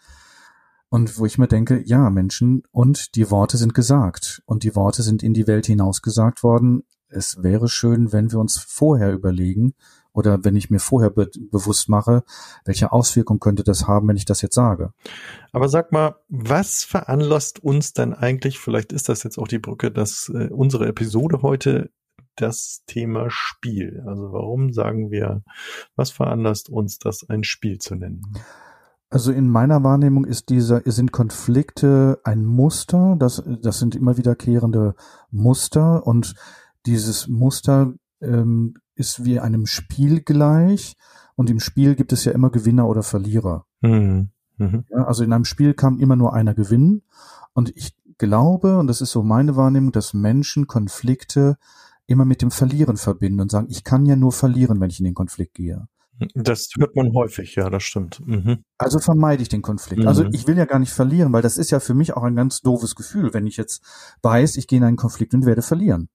Und 0.88 1.18
wo 1.18 1.26
ich 1.26 1.36
mir 1.36 1.48
denke, 1.48 1.82
ja, 1.84 2.10
Menschen, 2.10 2.62
und 2.70 3.16
die 3.16 3.30
Worte 3.30 3.56
sind 3.56 3.74
gesagt. 3.74 4.42
Und 4.46 4.62
die 4.62 4.76
Worte 4.76 5.02
sind 5.02 5.22
in 5.22 5.34
die 5.34 5.46
Welt 5.46 5.66
hinaus 5.66 6.00
gesagt 6.00 6.42
worden. 6.42 6.84
Es 7.08 7.42
wäre 7.42 7.68
schön, 7.68 8.12
wenn 8.12 8.32
wir 8.32 8.38
uns 8.38 8.58
vorher 8.58 9.12
überlegen, 9.12 9.74
oder 10.16 10.42
wenn 10.44 10.56
ich 10.56 10.70
mir 10.70 10.80
vorher 10.80 11.10
be 11.10 11.30
bewusst 11.50 11.88
mache, 11.90 12.24
welche 12.64 12.90
Auswirkung 12.90 13.38
könnte 13.38 13.62
das 13.62 13.86
haben, 13.86 14.08
wenn 14.08 14.16
ich 14.16 14.24
das 14.24 14.40
jetzt 14.40 14.54
sage. 14.54 14.92
Aber 15.52 15.68
sag 15.68 15.92
mal, 15.92 16.16
was 16.28 16.84
veranlasst 16.84 17.62
uns 17.62 17.92
denn 17.92 18.14
eigentlich, 18.14 18.58
vielleicht 18.58 18.92
ist 18.92 19.10
das 19.10 19.22
jetzt 19.22 19.38
auch 19.38 19.46
die 19.46 19.58
Brücke, 19.58 19.90
dass 19.90 20.30
äh, 20.34 20.48
unsere 20.48 20.88
Episode 20.88 21.42
heute 21.42 21.90
das 22.34 22.82
Thema 22.86 23.26
Spiel. 23.28 24.02
Also 24.06 24.32
warum 24.32 24.72
sagen 24.72 25.10
wir, 25.10 25.42
was 25.96 26.10
veranlasst 26.10 26.70
uns, 26.70 26.98
das 26.98 27.28
ein 27.28 27.44
Spiel 27.44 27.78
zu 27.78 27.94
nennen? 27.94 28.22
Also 29.10 29.32
in 29.32 29.48
meiner 29.48 29.84
Wahrnehmung 29.84 30.24
ist 30.24 30.48
dieser, 30.48 30.82
sind 30.90 31.12
Konflikte 31.12 32.20
ein 32.24 32.44
Muster, 32.44 33.16
das, 33.18 33.42
das 33.62 33.78
sind 33.78 33.94
immer 33.94 34.16
wiederkehrende 34.16 34.94
Muster 35.30 36.06
und 36.06 36.34
dieses 36.86 37.28
Muster 37.28 37.92
ähm, 38.20 38.74
ist 38.96 39.24
wie 39.24 39.40
einem 39.40 39.66
Spiel 39.66 40.20
gleich 40.20 40.96
und 41.34 41.50
im 41.50 41.60
Spiel 41.60 41.94
gibt 41.94 42.12
es 42.12 42.24
ja 42.24 42.32
immer 42.32 42.50
Gewinner 42.50 42.88
oder 42.88 43.02
Verlierer. 43.02 43.66
Mhm. 43.80 44.30
Mhm. 44.58 44.84
Ja, 44.90 45.04
also 45.04 45.22
in 45.22 45.32
einem 45.32 45.44
Spiel 45.44 45.74
kann 45.74 45.98
immer 45.98 46.16
nur 46.16 46.34
einer 46.34 46.54
gewinnen 46.54 47.02
und 47.52 47.76
ich 47.76 47.94
glaube, 48.18 48.78
und 48.78 48.86
das 48.86 49.00
ist 49.00 49.12
so 49.12 49.22
meine 49.22 49.56
Wahrnehmung, 49.56 49.92
dass 49.92 50.14
Menschen 50.14 50.66
Konflikte 50.66 51.58
immer 52.06 52.24
mit 52.24 52.42
dem 52.42 52.50
Verlieren 52.50 52.96
verbinden 52.96 53.40
und 53.40 53.50
sagen, 53.50 53.66
ich 53.70 53.84
kann 53.84 54.06
ja 54.06 54.16
nur 54.16 54.32
verlieren, 54.32 54.80
wenn 54.80 54.90
ich 54.90 55.00
in 55.00 55.04
den 55.04 55.14
Konflikt 55.14 55.54
gehe. 55.54 55.86
Das 56.34 56.70
hört 56.78 56.96
man 56.96 57.12
häufig, 57.12 57.56
ja, 57.56 57.68
das 57.68 57.82
stimmt. 57.82 58.22
Mhm. 58.24 58.64
Also 58.78 59.00
vermeide 59.00 59.42
ich 59.42 59.50
den 59.50 59.60
Konflikt. 59.60 60.06
Also 60.06 60.22
mhm. 60.22 60.28
Also 60.28 60.38
ich 60.38 60.46
will 60.46 60.56
ja 60.56 60.64
gar 60.64 60.78
nicht 60.78 60.92
verlieren, 60.92 61.32
weil 61.32 61.42
das 61.42 61.58
ist 61.58 61.70
ja 61.70 61.80
für 61.80 61.94
mich 61.94 62.14
auch 62.14 62.22
ein 62.22 62.36
ganz 62.36 62.62
doofes 62.62 62.94
Gefühl, 62.94 63.34
wenn 63.34 63.46
ich 63.46 63.56
jetzt 63.56 63.82
weiß, 64.22 64.56
ich 64.56 64.66
gehe 64.66 64.78
in 64.78 64.84
einen 64.84 64.96
Konflikt 64.96 65.34
und 65.34 65.44
werde 65.44 65.62
verlieren. 65.62 66.08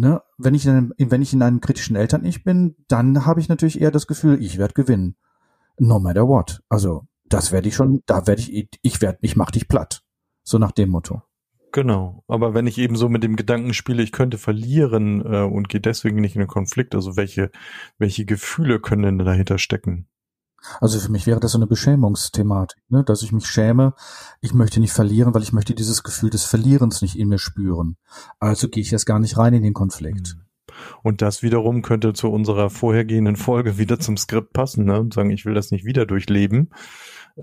Ne? 0.00 0.22
Wenn, 0.38 0.54
ich 0.54 0.64
in 0.64 0.72
einem, 0.72 0.94
wenn 0.96 1.20
ich 1.20 1.34
in 1.34 1.42
einem 1.42 1.60
kritischen 1.60 1.94
Eltern-Ich 1.94 2.42
bin, 2.42 2.74
dann 2.88 3.26
habe 3.26 3.38
ich 3.38 3.50
natürlich 3.50 3.82
eher 3.82 3.90
das 3.90 4.06
Gefühl, 4.06 4.42
ich 4.42 4.56
werde 4.56 4.72
gewinnen. 4.72 5.14
No 5.78 6.00
matter 6.00 6.26
what. 6.26 6.62
Also, 6.70 7.06
das 7.26 7.52
werde 7.52 7.68
ich 7.68 7.74
schon, 7.74 8.00
da 8.06 8.26
werde 8.26 8.40
ich, 8.40 8.70
ich 8.80 9.02
werde, 9.02 9.18
ich 9.20 9.36
mach 9.36 9.50
dich 9.50 9.68
platt. 9.68 10.02
So 10.42 10.56
nach 10.56 10.72
dem 10.72 10.88
Motto. 10.88 11.20
Genau, 11.72 12.24
aber 12.28 12.54
wenn 12.54 12.66
ich 12.66 12.78
eben 12.78 12.96
so 12.96 13.10
mit 13.10 13.22
dem 13.22 13.36
Gedanken 13.36 13.74
spiele, 13.74 14.02
ich 14.02 14.10
könnte 14.10 14.38
verlieren 14.38 15.20
äh, 15.20 15.42
und 15.42 15.68
gehe 15.68 15.82
deswegen 15.82 16.22
nicht 16.22 16.34
in 16.34 16.40
den 16.40 16.48
Konflikt, 16.48 16.94
also 16.94 17.18
welche, 17.18 17.50
welche 17.98 18.24
Gefühle 18.24 18.80
können 18.80 19.02
denn 19.02 19.18
dahinter 19.18 19.58
stecken? 19.58 20.08
Also 20.80 20.98
für 20.98 21.10
mich 21.10 21.26
wäre 21.26 21.40
das 21.40 21.52
so 21.52 21.58
eine 21.58 21.66
Beschämungsthematik, 21.66 22.82
ne? 22.88 23.04
dass 23.04 23.22
ich 23.22 23.32
mich 23.32 23.46
schäme, 23.46 23.94
ich 24.40 24.54
möchte 24.54 24.80
nicht 24.80 24.92
verlieren, 24.92 25.34
weil 25.34 25.42
ich 25.42 25.52
möchte 25.52 25.74
dieses 25.74 26.02
Gefühl 26.02 26.30
des 26.30 26.44
Verlierens 26.44 27.02
nicht 27.02 27.18
in 27.18 27.28
mir 27.28 27.38
spüren. 27.38 27.96
Also 28.38 28.68
gehe 28.68 28.82
ich 28.82 28.90
jetzt 28.90 29.06
gar 29.06 29.18
nicht 29.18 29.36
rein 29.36 29.54
in 29.54 29.62
den 29.62 29.74
Konflikt. 29.74 30.36
Mhm. 30.36 30.49
Und 31.02 31.22
das 31.22 31.42
wiederum 31.42 31.82
könnte 31.82 32.12
zu 32.12 32.30
unserer 32.30 32.70
vorhergehenden 32.70 33.36
Folge 33.36 33.78
wieder 33.78 33.98
zum 33.98 34.16
Skript 34.16 34.52
passen, 34.52 34.84
ne? 34.84 35.00
Und 35.00 35.14
sagen, 35.14 35.30
ich 35.30 35.44
will 35.44 35.54
das 35.54 35.70
nicht 35.70 35.84
wieder 35.84 36.06
durchleben 36.06 36.70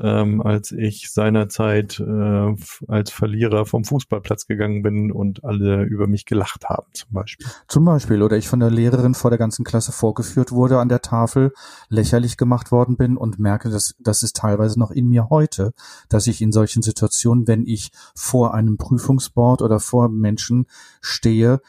ähm, 0.02 0.42
als 0.42 0.72
ich 0.72 1.12
seinerzeit 1.12 2.00
äh, 2.00 2.56
als 2.88 3.12
Verlierer 3.12 3.66
vom 3.66 3.84
Fußballplatz 3.84 4.48
gegangen 4.48 4.82
bin 4.82 5.12
und 5.12 5.44
alle 5.44 5.84
über 5.84 6.08
mich 6.08 6.26
gelacht 6.26 6.66
haben, 6.70 6.88
zum 6.94 7.12
Beispiel. 7.12 7.48
Zum 7.68 7.86
Beispiel, 7.86 8.22
oder 8.22 8.38
ich 8.38 8.48
von 8.48 8.60
der 8.60 8.70
Lehrerin 8.70 9.14
vor 9.14 9.32
der 9.32 9.38
ganzen 9.38 9.66
Klasse 9.66 9.92
vorgeführt 9.92 10.52
wurde 10.52 10.80
an 10.80 10.90
der 10.90 11.02
Tafel, 11.02 11.54
lächerlich 11.90 12.38
gemacht 12.38 12.72
worden 12.72 12.98
bin 12.98 13.18
und 13.18 13.40
merke, 13.40 13.70
dass 13.70 13.96
das 14.00 14.24
ist 14.24 14.36
teilweise 14.36 14.80
noch 14.80 14.92
in 14.92 15.08
mir 15.08 15.30
heute, 15.30 15.74
dass 16.10 16.28
ich 16.28 16.42
in 16.42 16.52
solchen 16.52 16.82
Situationen, 16.82 17.48
wenn 17.48 17.66
ich 17.66 17.92
vor 18.16 18.54
einem 18.54 18.78
Prüfungsboard 18.78 19.62
oder 19.62 19.80
vor 19.80 20.10
Menschen 20.10 20.68
stehe, 21.02 21.62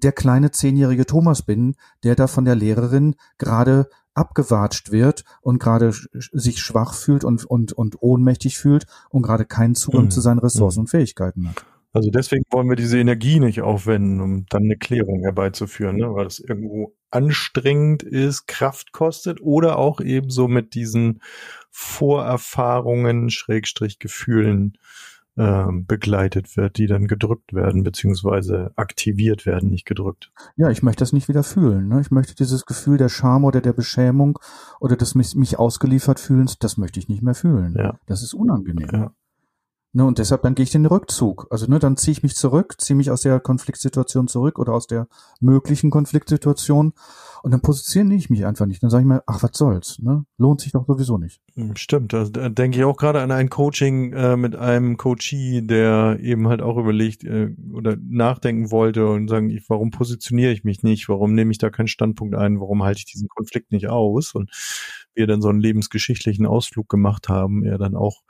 der 0.00 0.12
kleine 0.12 0.50
zehnjährige 0.50 1.06
Thomas 1.06 1.42
bin, 1.42 1.76
der 2.02 2.14
da 2.14 2.26
von 2.26 2.44
der 2.44 2.54
Lehrerin 2.54 3.16
gerade 3.38 3.88
abgewatscht 4.14 4.90
wird 4.90 5.24
und 5.40 5.60
gerade 5.60 5.92
sich 6.12 6.60
schwach 6.60 6.94
fühlt 6.94 7.24
und, 7.24 7.44
und, 7.44 7.72
und 7.72 8.02
ohnmächtig 8.02 8.58
fühlt 8.58 8.86
und 9.10 9.22
gerade 9.22 9.44
keinen 9.44 9.74
Zugang 9.74 10.06
mhm. 10.06 10.10
zu 10.10 10.20
seinen 10.20 10.40
Ressourcen 10.40 10.80
mhm. 10.80 10.82
und 10.82 10.88
Fähigkeiten 10.88 11.48
hat. 11.48 11.64
Also 11.92 12.10
deswegen 12.10 12.44
wollen 12.50 12.68
wir 12.68 12.76
diese 12.76 13.00
Energie 13.00 13.40
nicht 13.40 13.62
aufwenden, 13.62 14.20
um 14.20 14.46
dann 14.48 14.64
eine 14.64 14.76
Klärung 14.76 15.22
herbeizuführen, 15.22 15.96
ne? 15.96 16.14
weil 16.14 16.26
es 16.26 16.38
irgendwo 16.38 16.94
anstrengend 17.10 18.04
ist, 18.04 18.46
Kraft 18.46 18.92
kostet 18.92 19.40
oder 19.40 19.76
auch 19.76 20.00
eben 20.00 20.30
so 20.30 20.46
mit 20.46 20.74
diesen 20.74 21.20
Vorerfahrungen, 21.70 23.30
Schrägstrich 23.30 23.98
Gefühlen 23.98 24.78
begleitet 25.36 26.56
wird, 26.56 26.76
die 26.76 26.86
dann 26.86 27.06
gedrückt 27.06 27.54
werden, 27.54 27.82
beziehungsweise 27.82 28.72
aktiviert 28.76 29.46
werden, 29.46 29.70
nicht 29.70 29.86
gedrückt. 29.86 30.32
Ja, 30.56 30.70
ich 30.70 30.82
möchte 30.82 31.00
das 31.00 31.12
nicht 31.12 31.28
wieder 31.28 31.42
fühlen. 31.42 31.88
Ne? 31.88 32.00
Ich 32.00 32.10
möchte 32.10 32.34
dieses 32.34 32.66
Gefühl 32.66 32.98
der 32.98 33.08
Scham 33.08 33.44
oder 33.44 33.60
der 33.60 33.72
Beschämung 33.72 34.38
oder 34.80 34.96
des 34.96 35.14
mich, 35.14 35.34
mich 35.36 35.58
ausgeliefert 35.58 36.20
fühlens, 36.20 36.58
das 36.58 36.76
möchte 36.76 36.98
ich 36.98 37.08
nicht 37.08 37.22
mehr 37.22 37.34
fühlen. 37.34 37.74
Ja. 37.78 37.98
Das 38.06 38.22
ist 38.22 38.34
unangenehm. 38.34 38.88
Ja. 38.92 39.14
Ne, 39.92 40.04
und 40.04 40.18
deshalb 40.18 40.42
dann 40.42 40.54
gehe 40.54 40.62
ich 40.62 40.70
den 40.70 40.86
Rückzug. 40.86 41.48
Also 41.50 41.66
ne, 41.66 41.80
dann 41.80 41.96
ziehe 41.96 42.12
ich 42.12 42.22
mich 42.22 42.36
zurück, 42.36 42.80
ziehe 42.80 42.96
mich 42.96 43.10
aus 43.10 43.22
der 43.22 43.40
Konfliktsituation 43.40 44.28
zurück 44.28 44.60
oder 44.60 44.72
aus 44.72 44.86
der 44.86 45.08
möglichen 45.40 45.90
Konfliktsituation 45.90 46.92
und 47.42 47.50
dann 47.50 47.60
positioniere 47.60 48.16
ich 48.16 48.30
mich 48.30 48.46
einfach 48.46 48.66
nicht. 48.66 48.84
Dann 48.84 48.90
sage 48.90 49.02
ich 49.02 49.08
mir, 49.08 49.24
ach, 49.26 49.42
was 49.42 49.50
soll's, 49.54 49.98
ne? 49.98 50.24
Lohnt 50.38 50.60
sich 50.60 50.70
doch 50.70 50.86
sowieso 50.86 51.18
nicht. 51.18 51.40
Hm, 51.54 51.74
stimmt, 51.74 52.12
da 52.12 52.24
denke 52.24 52.78
ich 52.78 52.84
auch 52.84 52.96
gerade 52.96 53.20
an 53.20 53.32
ein 53.32 53.50
Coaching 53.50 54.12
äh, 54.12 54.36
mit 54.36 54.54
einem 54.54 54.96
Coachee, 54.96 55.60
der 55.62 56.18
eben 56.20 56.46
halt 56.46 56.62
auch 56.62 56.76
überlegt 56.76 57.24
äh, 57.24 57.56
oder 57.72 57.96
nachdenken 58.00 58.70
wollte 58.70 59.08
und 59.08 59.26
sagen, 59.26 59.50
ich, 59.50 59.64
warum 59.68 59.90
positioniere 59.90 60.52
ich 60.52 60.62
mich 60.62 60.84
nicht? 60.84 61.08
Warum 61.08 61.34
nehme 61.34 61.50
ich 61.50 61.58
da 61.58 61.68
keinen 61.68 61.88
Standpunkt 61.88 62.36
ein? 62.36 62.60
Warum 62.60 62.84
halte 62.84 62.98
ich 62.98 63.06
diesen 63.06 63.26
Konflikt 63.26 63.72
nicht 63.72 63.88
aus? 63.88 64.36
Und 64.36 64.50
wir 65.14 65.26
dann 65.26 65.42
so 65.42 65.48
einen 65.48 65.60
lebensgeschichtlichen 65.60 66.46
Ausflug 66.46 66.88
gemacht 66.88 67.28
haben, 67.28 67.64
er 67.64 67.76
dann 67.76 67.96
auch 67.96 68.22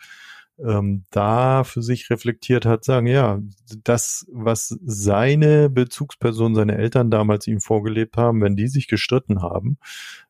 ähm, 0.65 1.05
da 1.11 1.65
für 1.65 1.83
sich 1.83 2.11
reflektiert 2.11 2.67
hat, 2.67 2.85
sagen, 2.85 3.07
ja, 3.07 3.41
das, 3.83 4.27
was 4.31 4.79
seine 4.85 5.71
Bezugsperson, 5.71 6.55
seine 6.55 6.77
Eltern 6.77 7.11
damals 7.11 7.47
ihm 7.47 7.61
vorgelebt 7.61 8.17
haben, 8.17 8.41
wenn 8.41 8.57
die 8.57 8.69
sich 8.69 8.89
gestritten 8.89 9.43
haben, 9.43 9.79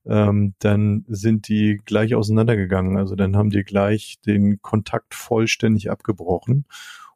ähm, 0.07 0.55
dann 0.61 1.05
sind 1.09 1.49
die 1.49 1.81
gleich 1.85 2.15
auseinandergegangen. 2.15 2.97
Also 2.97 3.17
dann 3.17 3.37
haben 3.37 3.51
die 3.51 3.65
gleich 3.65 4.19
den 4.25 4.63
Kontakt 4.63 5.15
vollständig 5.15 5.91
abgebrochen 5.91 6.67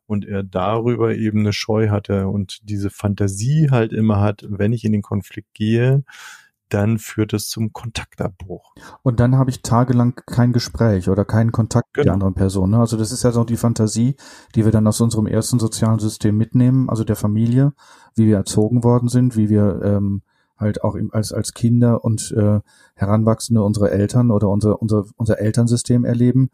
und 0.07 0.27
er 0.27 0.43
darüber 0.43 1.15
eben 1.15 1.41
eine 1.41 1.53
Scheu 1.53 1.89
hatte 1.89 2.29
und 2.29 2.69
diese 2.69 2.91
Fantasie 2.91 3.69
halt 3.71 3.93
immer 3.93 4.21
hat, 4.21 4.45
wenn 4.49 4.73
ich 4.73 4.85
in 4.85 4.93
den 4.93 5.03
Konflikt 5.03 5.55
gehe, 5.55 6.05
dann 6.69 6.99
führt 6.99 7.33
es 7.33 7.49
zum 7.49 7.73
Kontaktabbruch. 7.73 8.75
Und 9.03 9.21
dann 9.21 9.37
habe 9.37 9.51
ich 9.51 9.63
tagelang 9.63 10.15
kein 10.27 10.53
Gespräch 10.53 11.09
oder 11.09 11.25
keinen 11.25 11.53
Kontakt 11.53 11.93
genau. 11.93 12.01
mit 12.01 12.07
der 12.07 12.13
genau. 12.15 12.15
anderen 12.15 12.35
Person. 12.35 12.71
Ne? 12.71 12.79
Also 12.79 12.97
das 12.97 13.13
ist 13.13 13.23
ja 13.23 13.33
so 13.33 13.45
die 13.45 13.57
Fantasie, 13.57 14.17
die 14.55 14.65
wir 14.65 14.73
dann 14.73 14.87
aus 14.87 15.01
unserem 15.01 15.27
ersten 15.27 15.59
sozialen 15.59 15.99
System 15.99 16.37
mitnehmen, 16.37 16.89
also 16.89 17.05
der 17.05 17.17
Familie, 17.17 17.73
wie 18.15 18.27
wir 18.27 18.37
erzogen 18.37 18.83
worden 18.83 19.09
sind, 19.09 19.37
wie 19.37 19.49
wir 19.49 19.81
ähm, 19.83 20.23
halt 20.57 20.83
auch 20.83 20.97
als, 21.13 21.33
als 21.33 21.53
Kinder 21.53 22.05
und 22.05 22.33
äh, 22.37 22.61
Heranwachsende 22.95 23.63
unsere 23.63 23.91
Eltern 23.91 24.31
oder 24.31 24.49
unser, 24.49 24.81
unser, 24.81 25.05
unser 25.17 25.39
Elternsystem 25.41 26.05
erleben 26.05 26.51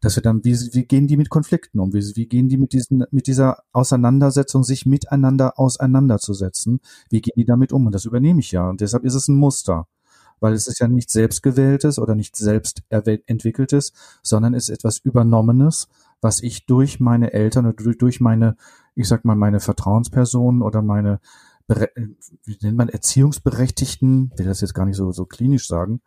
dass 0.00 0.16
wir 0.16 0.22
dann, 0.22 0.44
wie, 0.44 0.54
wie 0.72 0.84
gehen 0.84 1.06
die 1.06 1.16
mit 1.16 1.30
Konflikten 1.30 1.80
um? 1.80 1.92
Wie, 1.92 2.02
wie 2.16 2.26
gehen 2.26 2.48
die 2.48 2.56
mit 2.56 2.72
diesen, 2.72 3.04
mit 3.10 3.26
dieser 3.26 3.62
Auseinandersetzung, 3.72 4.64
sich 4.64 4.86
miteinander 4.86 5.58
auseinanderzusetzen? 5.58 6.80
Wie 7.10 7.20
gehen 7.20 7.34
die 7.36 7.44
damit 7.44 7.72
um? 7.72 7.86
Und 7.86 7.94
das 7.94 8.04
übernehme 8.04 8.40
ich 8.40 8.52
ja. 8.52 8.68
Und 8.68 8.80
deshalb 8.80 9.04
ist 9.04 9.14
es 9.14 9.28
ein 9.28 9.36
Muster. 9.36 9.86
Weil 10.40 10.52
es 10.52 10.68
ist 10.68 10.78
ja 10.78 10.86
nicht 10.86 11.10
selbstgewähltes 11.10 11.98
oder 11.98 12.14
nicht 12.14 12.36
selbst 12.36 12.82
entwickeltes, 12.90 13.92
sondern 14.22 14.54
es 14.54 14.68
ist 14.68 14.78
etwas 14.78 14.98
Übernommenes, 14.98 15.88
was 16.20 16.42
ich 16.42 16.64
durch 16.64 17.00
meine 17.00 17.32
Eltern 17.32 17.66
oder 17.66 17.92
durch 17.94 18.20
meine, 18.20 18.56
ich 18.94 19.08
sag 19.08 19.24
mal, 19.24 19.34
meine 19.34 19.58
Vertrauenspersonen 19.58 20.62
oder 20.62 20.80
meine 20.80 21.18
wie 21.68 22.56
nennt 22.62 22.78
man, 22.78 22.88
Erziehungsberechtigten, 22.88 24.32
will 24.36 24.46
das 24.46 24.62
jetzt 24.62 24.72
gar 24.72 24.86
nicht 24.86 24.96
so, 24.96 25.12
so 25.12 25.26
klinisch 25.26 25.66
sagen, 25.66 26.00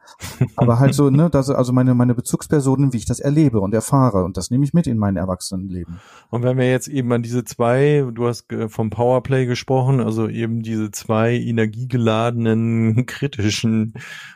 aber 0.55 0.79
halt 0.79 0.95
so, 0.95 1.11
ne, 1.11 1.29
das, 1.29 1.51
also 1.51 1.71
meine, 1.71 1.93
meine 1.93 2.15
Bezugspersonen, 2.15 2.93
wie 2.93 2.97
ich 2.97 3.05
das 3.05 3.19
erlebe 3.19 3.59
und 3.59 3.73
erfahre. 3.73 4.23
Und 4.23 4.37
das 4.37 4.49
nehme 4.49 4.63
ich 4.63 4.73
mit 4.73 4.87
in 4.87 4.97
mein 4.97 5.17
Erwachsenenleben. 5.17 5.99
Und 6.31 6.41
wenn 6.41 6.57
wir 6.57 6.69
jetzt 6.69 6.87
eben 6.87 7.11
an 7.13 7.21
diese 7.21 7.43
zwei, 7.43 8.03
du 8.11 8.27
hast 8.27 8.47
vom 8.69 8.89
Powerplay 8.89 9.45
gesprochen, 9.45 9.99
also 9.99 10.27
eben 10.27 10.63
diese 10.63 10.89
zwei 10.89 11.35
energiegeladenen, 11.35 13.05
kritischen, 13.05 13.93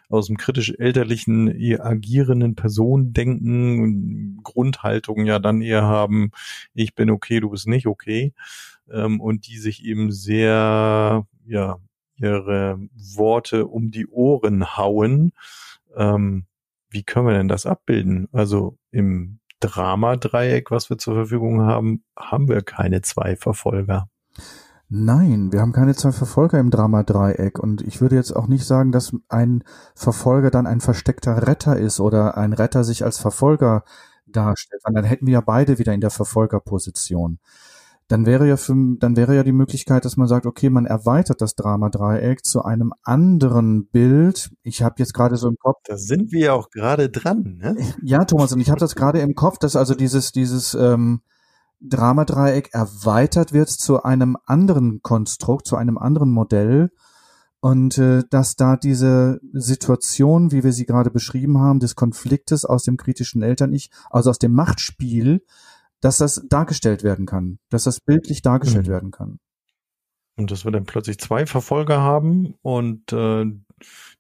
aus 0.10 0.28
dem 0.28 0.38
kritisch 0.38 0.76
elterlichen 0.78 1.50
agierenden 1.80 2.54
Personen 2.54 3.14
denken, 3.14 4.42
Grundhaltung 4.44 5.26
ja 5.26 5.40
dann 5.40 5.62
eher 5.62 5.84
haben, 5.84 6.30
ich 6.76 6.94
bin 6.94 7.10
okay, 7.10 7.40
du 7.40 7.50
bist 7.50 7.68
nicht 7.68 7.88
okay 7.88 8.34
ähm, 8.92 9.20
und 9.20 9.48
die 9.48 9.58
sich 9.58 9.84
eben 9.84 10.12
sehr, 10.12 11.26
ja, 11.46 11.78
ihre 12.18 12.80
Worte 13.16 13.68
um 13.68 13.92
die 13.92 14.08
Ohren 14.08 14.78
hauen. 14.78 15.34
Ähm, 15.96 16.46
wie 16.90 17.04
können 17.04 17.28
wir 17.28 17.34
denn 17.34 17.48
das 17.48 17.66
abbilden? 17.66 18.30
Also 18.32 18.78
im 18.92 19.40
Drama-Dreieck, 19.60 20.72
was 20.72 20.90
wir 20.90 20.98
zur 20.98 21.16
Verfügung 21.16 21.62
haben, 21.62 22.04
haben 22.18 22.48
wir 22.48 22.62
keine 22.62 23.02
zwei 23.02 23.36
Verfolger. 23.36 24.08
Nein, 24.88 25.52
wir 25.52 25.62
haben 25.62 25.74
keine 25.74 25.96
zwei 25.96 26.12
Verfolger 26.12 26.60
im 26.60 26.70
Drama-Dreieck 26.70 27.58
und 27.58 27.82
ich 27.82 28.02
würde 28.02 28.16
jetzt 28.16 28.32
auch 28.32 28.48
nicht 28.48 28.66
sagen, 28.66 28.92
dass 28.92 29.16
ein 29.30 29.64
Verfolger 29.96 30.52
dann 30.52 30.68
ein 30.68 30.80
versteckter 30.80 31.48
Retter 31.48 31.78
ist 31.78 32.00
oder 32.00 32.38
ein 32.38 32.54
Retter 32.54 32.84
sich 32.84 33.04
als 33.04 33.18
Verfolger 33.18 33.84
darstellt, 34.28 34.82
dann 34.86 35.04
hätten 35.04 35.26
wir 35.26 35.34
ja 35.34 35.42
beide 35.42 35.80
wieder 35.80 35.94
in 35.94 36.02
der 36.02 36.12
Verfolgerposition 36.12 37.40
dann 38.08 38.26
wäre 38.26 38.48
ja 38.48 38.56
für, 38.56 38.76
dann 39.00 39.16
wäre 39.16 39.36
ja 39.36 39.44
die 39.44 39.52
Möglichkeit, 39.52 40.06
dass 40.06 40.16
man 40.16 40.28
sagt, 40.28 40.46
okay, 40.46 40.70
man 40.70 40.86
erweitert 40.86 41.42
das 41.42 41.56
Drama-Dreieck 41.56 42.46
zu 42.46 42.64
einem 42.64 42.94
anderen 43.04 43.88
Bild. 43.88 44.52
Ich 44.62 44.84
habe 44.84 44.96
jetzt 45.00 45.14
gerade 45.14 45.38
so 45.38 45.48
im 45.48 45.58
Kopf. 45.58 45.80
Da 45.86 45.98
sind 45.98 46.32
wir 46.32 46.40
ja 46.40 46.54
auch 46.54 46.70
gerade 46.70 47.10
dran, 47.10 47.58
ne? 47.58 47.76
Ja, 48.04 48.26
Thomas, 48.26 48.54
und 48.54 48.60
ich 48.60 48.70
habe 48.70 48.80
das 48.80 48.96
gerade 48.96 49.20
im 49.20 49.34
Kopf, 49.34 49.58
dass 49.58 49.76
also 49.76 49.96
dieses, 49.96 50.32
dieses 50.32 50.76
ähm, 50.76 51.22
Drama-Dreieck 51.82 52.70
erweitert 52.74 53.54
wird 53.54 53.70
zu 53.70 54.04
einem 54.04 54.38
anderen 54.46 55.02
Konstrukt, 55.02 55.66
zu 55.66 55.76
einem 55.76 55.98
anderen 55.98 56.30
Modell. 56.30 56.92
Und 57.60 57.98
äh, 57.98 58.22
dass 58.30 58.56
da 58.56 58.78
diese 58.78 59.40
Situation, 59.52 60.52
wie 60.52 60.64
wir 60.64 60.72
sie 60.72 60.86
gerade 60.86 61.10
beschrieben 61.10 61.58
haben, 61.58 61.80
des 61.80 61.96
Konfliktes 61.96 62.66
aus 62.66 62.84
dem 62.84 62.98
kritischen 62.98 63.42
Eltern-Ich, 63.42 63.90
also 64.12 64.30
aus 64.30 64.38
dem 64.38 64.54
Machtspiel, 64.54 65.42
dass 66.06 66.18
das 66.20 66.46
dargestellt 66.50 67.02
werden 67.02 67.26
kann, 67.26 67.58
dass 67.72 67.86
das 67.86 68.00
bildlich 68.00 68.44
dargestellt 68.44 68.86
mhm. 68.86 68.92
werden 68.92 69.12
kann. 69.12 69.40
Und 70.38 70.52
dass 70.52 70.64
wir 70.64 70.72
dann 70.72 70.84
plötzlich 70.84 71.18
zwei 71.18 71.48
Verfolger 71.48 72.00
haben 72.00 72.54
und 72.62 73.12
äh, 73.12 73.46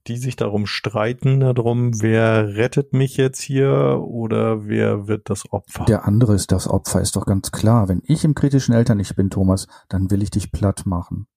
die 0.08 0.18
sich 0.18 0.36
darum 0.36 0.66
streiten, 0.66 1.42
darum, 1.42 2.02
wer 2.02 2.56
rettet 2.56 2.94
mich 2.94 3.18
jetzt 3.18 3.42
hier 3.42 4.02
oder 4.02 4.66
wer 4.66 5.08
wird 5.08 5.30
das 5.30 5.52
Opfer? 5.52 5.86
Der 5.86 6.06
andere 6.06 6.34
ist 6.34 6.52
das 6.52 6.68
Opfer, 6.68 7.02
ist 7.02 7.18
doch 7.18 7.28
ganz 7.28 7.52
klar. 7.52 7.88
Wenn 7.88 8.02
ich 8.06 8.24
im 8.24 8.34
kritischen 8.34 8.74
Eltern 8.74 8.98
nicht 8.98 9.16
bin, 9.16 9.30
Thomas, 9.30 9.68
dann 9.88 10.10
will 10.10 10.24
ich 10.24 10.32
dich 10.32 10.52
platt 10.52 10.88
machen. 10.88 11.28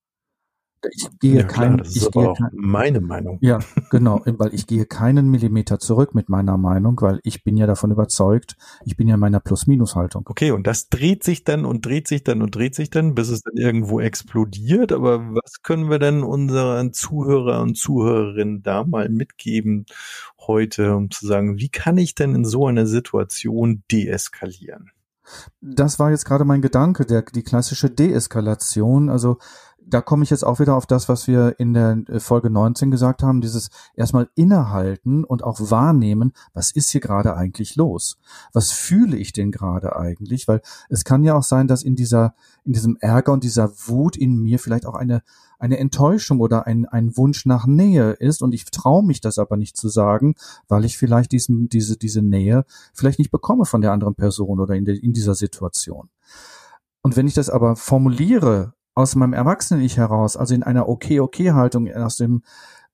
Ich 0.92 1.08
gehe 1.18 1.38
ja, 1.38 1.42
kein, 1.42 1.78
das 1.78 1.96
ist 1.96 2.06
aber 2.06 2.30
auch 2.30 2.38
kein, 2.38 2.50
meine 2.52 3.00
Meinung. 3.00 3.38
Ja, 3.40 3.58
genau, 3.90 4.22
weil 4.24 4.54
ich 4.54 4.66
gehe 4.66 4.86
keinen 4.86 5.28
Millimeter 5.30 5.78
zurück 5.78 6.14
mit 6.14 6.28
meiner 6.28 6.56
Meinung, 6.56 7.00
weil 7.00 7.20
ich 7.24 7.42
bin 7.42 7.56
ja 7.56 7.66
davon 7.66 7.90
überzeugt, 7.90 8.56
ich 8.84 8.96
bin 8.96 9.08
ja 9.08 9.14
in 9.14 9.20
meiner 9.20 9.40
Plus-Minus-Haltung. 9.40 10.26
Okay, 10.28 10.52
und 10.52 10.66
das 10.66 10.88
dreht 10.88 11.24
sich 11.24 11.44
dann 11.44 11.64
und 11.64 11.84
dreht 11.84 12.06
sich 12.06 12.22
dann 12.22 12.42
und 12.42 12.54
dreht 12.54 12.74
sich 12.74 12.90
dann, 12.90 13.14
bis 13.14 13.28
es 13.28 13.42
dann 13.42 13.56
irgendwo 13.56 14.00
explodiert. 14.00 14.92
Aber 14.92 15.20
was 15.34 15.62
können 15.62 15.90
wir 15.90 15.98
denn 15.98 16.22
unseren 16.22 16.92
Zuhörer 16.92 17.60
und 17.60 17.76
Zuhörerinnen 17.76 18.62
da 18.62 18.84
mal 18.84 19.08
mitgeben 19.08 19.86
heute, 20.46 20.94
um 20.94 21.10
zu 21.10 21.26
sagen, 21.26 21.58
wie 21.58 21.68
kann 21.68 21.98
ich 21.98 22.14
denn 22.14 22.34
in 22.34 22.44
so 22.44 22.66
einer 22.66 22.86
Situation 22.86 23.82
deeskalieren? 23.90 24.90
Das 25.60 25.98
war 25.98 26.10
jetzt 26.10 26.24
gerade 26.24 26.44
mein 26.44 26.62
Gedanke, 26.62 27.04
der, 27.04 27.22
die 27.22 27.42
klassische 27.42 27.90
Deeskalation. 27.90 29.08
Also 29.10 29.38
da 29.90 30.00
komme 30.00 30.24
ich 30.24 30.30
jetzt 30.30 30.44
auch 30.44 30.60
wieder 30.60 30.74
auf 30.74 30.86
das, 30.86 31.08
was 31.08 31.26
wir 31.26 31.58
in 31.58 31.72
der 31.74 32.02
äh, 32.08 32.20
Folge 32.20 32.50
19 32.50 32.90
gesagt 32.90 33.22
haben, 33.22 33.40
dieses 33.40 33.70
erstmal 33.94 34.28
innehalten 34.34 35.24
und 35.24 35.42
auch 35.42 35.58
wahrnehmen, 35.70 36.32
was 36.52 36.70
ist 36.70 36.90
hier 36.90 37.00
gerade 37.00 37.36
eigentlich 37.36 37.76
los? 37.76 38.18
Was 38.52 38.70
fühle 38.70 39.16
ich 39.16 39.32
denn 39.32 39.50
gerade 39.50 39.96
eigentlich? 39.96 40.48
Weil 40.48 40.60
es 40.88 41.04
kann 41.04 41.24
ja 41.24 41.34
auch 41.34 41.42
sein, 41.42 41.68
dass 41.68 41.82
in 41.82 41.96
dieser, 41.96 42.34
in 42.64 42.72
diesem 42.72 42.96
Ärger 43.00 43.32
und 43.32 43.44
dieser 43.44 43.70
Wut 43.86 44.16
in 44.16 44.36
mir 44.36 44.58
vielleicht 44.58 44.86
auch 44.86 44.94
eine, 44.94 45.22
eine 45.58 45.78
Enttäuschung 45.78 46.40
oder 46.40 46.66
ein, 46.66 46.86
ein 46.86 47.16
Wunsch 47.16 47.46
nach 47.46 47.66
Nähe 47.66 48.12
ist 48.12 48.42
und 48.42 48.52
ich 48.54 48.64
traue 48.66 49.04
mich 49.04 49.20
das 49.20 49.38
aber 49.38 49.56
nicht 49.56 49.76
zu 49.76 49.88
sagen, 49.88 50.34
weil 50.68 50.84
ich 50.84 50.98
vielleicht 50.98 51.32
diesen, 51.32 51.68
diese, 51.68 51.96
diese 51.96 52.22
Nähe 52.22 52.64
vielleicht 52.94 53.18
nicht 53.18 53.30
bekomme 53.30 53.64
von 53.64 53.80
der 53.80 53.92
anderen 53.92 54.14
Person 54.14 54.60
oder 54.60 54.74
in, 54.74 54.84
der, 54.84 55.02
in 55.02 55.12
dieser 55.12 55.34
Situation. 55.34 56.10
Und 57.02 57.16
wenn 57.16 57.26
ich 57.26 57.34
das 57.34 57.48
aber 57.48 57.76
formuliere 57.76 58.74
aus 58.98 59.14
meinem 59.14 59.32
Erwachsenen-Ich 59.32 59.96
heraus, 59.96 60.36
also 60.36 60.56
in 60.56 60.64
einer 60.64 60.88
Okay-Okay-Haltung, 60.88 61.88
aus 61.94 62.16
dem, 62.16 62.42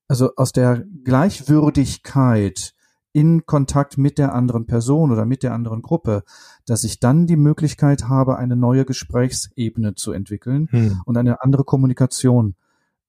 also 0.07 0.29
aus 0.35 0.51
der 0.51 0.83
Gleichwürdigkeit 1.03 2.75
in 3.11 3.47
Kontakt 3.47 3.97
mit 3.97 4.19
der 4.19 4.35
anderen 4.35 4.67
Person 4.67 5.11
oder 5.11 5.25
mit 5.25 5.41
der 5.41 5.51
anderen 5.55 5.81
Gruppe, 5.81 6.21
dass 6.67 6.83
ich 6.83 6.99
dann 6.99 7.25
die 7.25 7.37
Möglichkeit 7.37 8.07
habe, 8.07 8.37
eine 8.37 8.55
neue 8.55 8.85
Gesprächsebene 8.85 9.95
zu 9.95 10.11
entwickeln 10.11 10.67
hm. 10.69 11.01
und 11.05 11.17
eine 11.17 11.41
andere 11.41 11.63
Kommunikation 11.63 12.53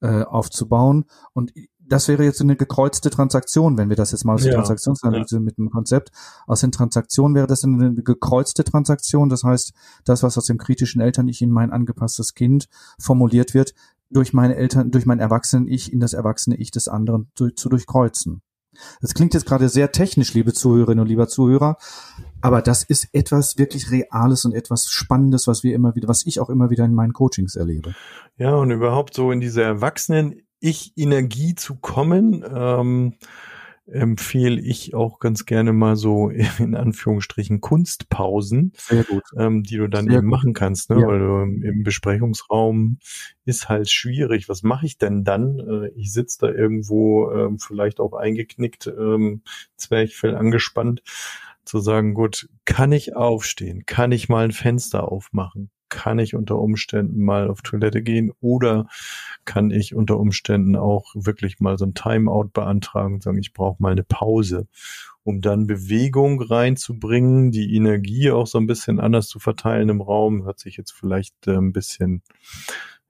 äh, 0.00 0.22
aufzubauen. 0.22 1.04
Und 1.34 1.52
das 1.88 2.08
wäre 2.08 2.24
jetzt 2.24 2.40
eine 2.40 2.56
gekreuzte 2.56 3.10
Transaktion, 3.10 3.78
wenn 3.78 3.88
wir 3.88 3.96
das 3.96 4.12
jetzt 4.12 4.24
mal 4.24 4.34
aus 4.34 4.42
der 4.42 4.52
ja, 4.52 4.56
Transaktionsanalyse 4.58 5.36
ja. 5.36 5.40
mit 5.40 5.58
dem 5.58 5.70
Konzept. 5.70 6.10
Aus 6.46 6.60
den 6.60 6.72
Transaktionen 6.72 7.34
wäre 7.34 7.46
das 7.46 7.64
eine 7.64 7.94
gekreuzte 7.94 8.64
Transaktion. 8.64 9.28
Das 9.28 9.44
heißt, 9.44 9.72
das, 10.04 10.22
was 10.22 10.36
aus 10.36 10.46
dem 10.46 10.58
kritischen 10.58 11.00
Eltern-Ich 11.00 11.42
in 11.42 11.50
mein 11.50 11.72
angepasstes 11.72 12.34
Kind 12.34 12.68
formuliert 12.98 13.54
wird, 13.54 13.74
durch 14.10 14.32
meine 14.32 14.56
Eltern, 14.56 14.90
durch 14.90 15.06
mein 15.06 15.18
Erwachsenen-Ich 15.18 15.92
in 15.92 16.00
das 16.00 16.12
erwachsene 16.12 16.56
Ich 16.56 16.70
des 16.70 16.88
anderen 16.88 17.30
zu, 17.34 17.50
zu 17.50 17.68
durchkreuzen. 17.68 18.42
Das 19.00 19.14
klingt 19.14 19.34
jetzt 19.34 19.46
gerade 19.46 19.68
sehr 19.68 19.90
technisch, 19.90 20.34
liebe 20.34 20.52
Zuhörerinnen 20.52 21.00
und 21.00 21.08
lieber 21.08 21.28
Zuhörer, 21.28 21.78
aber 22.40 22.62
das 22.62 22.82
ist 22.82 23.08
etwas 23.12 23.56
wirklich 23.56 23.90
Reales 23.90 24.44
und 24.44 24.52
etwas 24.54 24.88
Spannendes, 24.88 25.46
was 25.46 25.62
wir 25.62 25.74
immer 25.74 25.94
wieder, 25.94 26.08
was 26.08 26.26
ich 26.26 26.40
auch 26.40 26.50
immer 26.50 26.68
wieder 26.68 26.84
in 26.84 26.94
meinen 26.94 27.14
Coachings 27.14 27.56
erlebe. 27.56 27.94
Ja, 28.36 28.54
und 28.54 28.70
überhaupt 28.70 29.14
so 29.14 29.32
in 29.32 29.40
diese 29.40 29.62
Erwachsenen 29.62 30.45
ich-Energie 30.60 31.54
zu 31.54 31.76
kommen, 31.76 32.44
ähm, 32.48 33.14
empfehle 33.86 34.60
ich 34.60 34.94
auch 34.94 35.20
ganz 35.20 35.46
gerne 35.46 35.72
mal 35.72 35.96
so 35.96 36.30
in 36.58 36.74
Anführungsstrichen 36.74 37.60
Kunstpausen, 37.60 38.72
ähm, 39.36 39.62
die 39.62 39.76
du 39.76 39.88
dann 39.88 40.06
Sehr 40.06 40.18
eben 40.18 40.28
gut. 40.28 40.38
machen 40.38 40.54
kannst, 40.54 40.90
ne? 40.90 41.00
Ja. 41.00 41.06
weil 41.06 41.18
du 41.18 41.66
im 41.66 41.82
Besprechungsraum 41.82 42.98
ist 43.44 43.68
halt 43.68 43.90
schwierig. 43.90 44.48
Was 44.48 44.62
mache 44.62 44.86
ich 44.86 44.98
denn 44.98 45.24
dann? 45.24 45.58
Äh, 45.60 45.88
ich 45.94 46.12
sitze 46.12 46.38
da 46.40 46.52
irgendwo 46.52 47.30
ähm, 47.30 47.58
vielleicht 47.58 48.00
auch 48.00 48.12
eingeknickt, 48.14 48.86
ähm, 48.86 49.42
Zwerchfell 49.76 50.34
angespannt, 50.34 51.02
zu 51.64 51.78
sagen, 51.80 52.14
gut, 52.14 52.48
kann 52.64 52.92
ich 52.92 53.16
aufstehen? 53.16 53.86
Kann 53.86 54.12
ich 54.12 54.28
mal 54.28 54.44
ein 54.44 54.52
Fenster 54.52 55.10
aufmachen? 55.10 55.70
Kann 55.96 56.18
ich 56.18 56.34
unter 56.34 56.58
Umständen 56.58 57.24
mal 57.24 57.48
auf 57.48 57.62
Toilette 57.62 58.02
gehen 58.02 58.30
oder 58.42 58.86
kann 59.46 59.70
ich 59.70 59.94
unter 59.94 60.18
Umständen 60.18 60.76
auch 60.76 61.14
wirklich 61.14 61.58
mal 61.58 61.78
so 61.78 61.86
ein 61.86 61.94
Timeout 61.94 62.50
beantragen 62.52 63.14
und 63.14 63.22
sagen, 63.22 63.38
ich 63.38 63.54
brauche 63.54 63.82
mal 63.82 63.92
eine 63.92 64.02
Pause, 64.02 64.68
um 65.22 65.40
dann 65.40 65.66
Bewegung 65.66 66.42
reinzubringen, 66.42 67.50
die 67.50 67.74
Energie 67.74 68.30
auch 68.30 68.46
so 68.46 68.58
ein 68.58 68.66
bisschen 68.66 69.00
anders 69.00 69.28
zu 69.28 69.38
verteilen 69.38 69.88
im 69.88 70.02
Raum. 70.02 70.44
Hört 70.44 70.60
sich 70.60 70.76
jetzt 70.76 70.92
vielleicht 70.92 71.46
äh, 71.46 71.56
ein 71.56 71.72
bisschen 71.72 72.20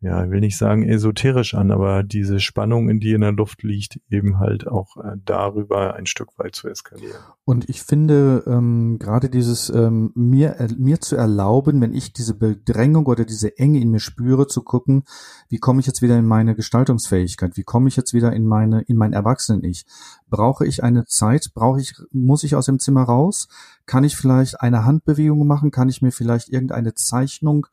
ja, 0.01 0.23
ich 0.23 0.31
will 0.31 0.41
nicht 0.41 0.59
sagen 0.59 0.83
esoterisch 0.83 1.55
an, 1.55 1.71
aber 1.71 2.03
diese 2.03 2.39
Spannung, 2.39 2.91
in 2.91 3.01
die 3.01 3.13
in 3.13 3.23
der 3.23 3.33
Luft 3.33 3.63
liegt, 3.63 3.99
eben 4.11 4.39
halt 4.39 4.69
auch 4.69 4.99
äh, 4.99 5.17
darüber 5.25 5.95
ein 5.95 6.05
Stück 6.05 6.39
weit 6.39 6.55
zu 6.55 6.69
eskalieren. 6.69 7.17
Und 7.47 7.71
ich 7.71 7.83
finde 7.83 8.45
ähm, 8.47 8.99
gerade 8.99 9.31
dieses 9.31 9.71
ähm, 9.71 10.13
mir 10.15 10.61
äh, 10.61 10.69
mir 10.77 11.01
zu 11.01 11.17
erlauben, 11.17 11.81
wenn 11.81 11.95
ich 11.95 12.13
diese 12.13 12.35
Bedrängung 12.35 13.07
oder 13.07 13.25
diese 13.25 13.57
Enge 13.57 13.81
in 13.81 13.91
mir 13.91 14.01
spüre, 14.01 14.47
zu 14.47 14.63
gucken, 14.63 15.05
wie 15.49 15.59
komme 15.59 15.81
ich 15.81 15.87
jetzt 15.87 16.03
wieder 16.03 16.19
in 16.19 16.27
meine 16.27 16.55
Gestaltungsfähigkeit, 16.55 17.57
wie 17.57 17.65
komme 17.65 17.89
ich 17.89 17.97
jetzt 17.97 18.13
wieder 18.13 18.35
in 18.35 18.45
meine 18.45 18.83
in 18.83 18.97
mein 18.97 19.15
Erwachsenen-Ich? 19.15 19.87
Brauche 20.29 20.67
ich 20.67 20.85
eine 20.85 21.07
Zeit? 21.07 21.53
Brauche 21.55 21.81
ich 21.81 21.95
muss 22.13 22.45
ich 22.45 22.55
aus 22.55 22.67
dem 22.67 22.81
Zimmer 22.81 23.05
raus? 23.05 23.49
Kann 23.87 24.05
ich 24.05 24.17
vielleicht 24.17 24.61
eine 24.61 24.85
Handbewegung 24.85 25.47
machen? 25.47 25.71
Kann 25.71 25.89
ich 25.89 26.03
mir 26.03 26.13
vielleicht 26.13 26.51
irgendeine 26.51 26.95
Zeichnung 26.95 27.67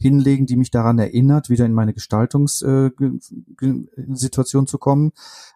hinlegen, 0.00 0.46
die 0.46 0.56
mich 0.56 0.70
daran 0.70 0.98
erinnert, 0.98 1.50
wieder 1.50 1.66
in 1.70 1.74
meine 1.74 1.94
Gestaltungssituation 1.94 4.64
äh, 4.64 4.66
zu 4.66 4.78
kommen. 4.78 5.12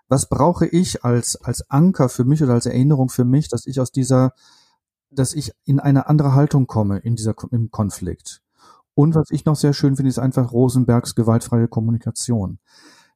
Was 0.09 0.29
brauche 0.29 0.67
ich 0.67 1.05
als, 1.05 1.37
als 1.37 1.71
Anker 1.71 2.09
für 2.09 2.25
mich 2.25 2.43
oder 2.43 2.55
als 2.55 2.67
Erinnerung 2.67 3.11
für 3.11 3.25
mich, 3.25 3.49
dass 3.49 3.67
ich 3.67 3.81
aus 3.81 3.93
dieser, 3.93 4.33
dass 5.11 5.35
ich 5.35 5.53
in 5.65 5.81
eine 5.81 6.09
andere 6.09 6.35
Haltung 6.35 6.67
komme 6.67 6.99
in 6.99 7.17
dieser, 7.17 7.35
im 7.51 7.71
Konflikt? 7.71 8.43
Und 8.95 9.15
was 9.15 9.31
ich 9.31 9.45
noch 9.45 9.57
sehr 9.57 9.73
schön 9.73 9.97
finde, 9.97 10.09
ist 10.09 10.19
einfach 10.19 10.53
Rosenbergs 10.53 11.15
gewaltfreie 11.15 11.69
Kommunikation. 11.69 12.59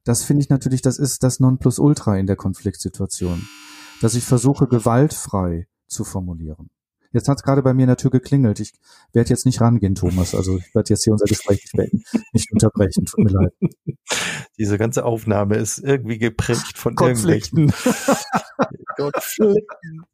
Das 0.03 0.23
finde 0.23 0.43
ich 0.43 0.49
natürlich, 0.49 0.81
das 0.81 0.97
ist 0.97 1.23
das 1.23 1.39
Nonplusultra 1.39 2.17
in 2.17 2.27
der 2.27 2.35
Konfliktsituation. 2.35 3.47
Dass 4.01 4.15
ich 4.15 4.23
versuche, 4.23 4.67
gewaltfrei 4.67 5.67
zu 5.87 6.03
formulieren. 6.03 6.69
Jetzt 7.11 7.27
hat 7.27 7.37
es 7.37 7.43
gerade 7.43 7.63
bei 7.63 7.73
mir 7.73 7.83
in 7.83 7.87
der 7.87 7.97
Tür 7.97 8.11
geklingelt. 8.11 8.59
Ich 8.59 8.73
werde 9.13 9.29
jetzt 9.29 9.45
nicht 9.45 9.61
rangehen, 9.61 9.95
Thomas. 9.95 10.35
Also 10.35 10.57
ich 10.57 10.75
werde 10.75 10.89
jetzt 10.89 11.03
hier 11.03 11.13
unser 11.13 11.25
Gespräch 11.25 11.65
nicht, 12.33 12.51
unterbrechen. 12.51 13.05
Tut 13.05 13.23
mir 13.23 13.31
leid. 13.31 13.53
Diese 14.57 14.77
ganze 14.77 15.05
Aufnahme 15.05 15.55
ist 15.55 15.79
irgendwie 15.79 16.17
geprägt 16.17 16.77
von 16.77 16.95
irgendwelchen 16.99 17.71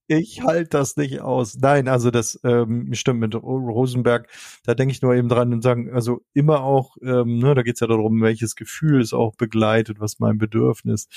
Ich 0.07 0.43
halte 0.43 0.69
das 0.69 0.95
nicht 0.95 1.21
aus. 1.21 1.57
Nein, 1.57 1.87
also 1.87 2.11
das 2.11 2.39
ähm, 2.43 2.93
stimmt 2.93 3.19
mit 3.19 3.35
Rosenberg. 3.35 4.27
Da 4.63 4.75
denke 4.75 4.91
ich 4.91 5.01
nur 5.01 5.15
eben 5.15 5.29
dran 5.29 5.51
und 5.53 5.63
sagen, 5.63 5.91
also 5.91 6.21
immer 6.33 6.61
auch, 6.61 6.95
ähm, 7.01 7.39
ne, 7.39 7.55
da 7.55 7.63
geht 7.63 7.75
es 7.75 7.79
ja 7.79 7.87
darum, 7.87 8.21
welches 8.21 8.55
Gefühl 8.55 9.01
es 9.01 9.13
auch 9.13 9.35
begleitet, 9.35 9.99
was 9.99 10.19
mein 10.19 10.37
Bedürfnis 10.37 11.07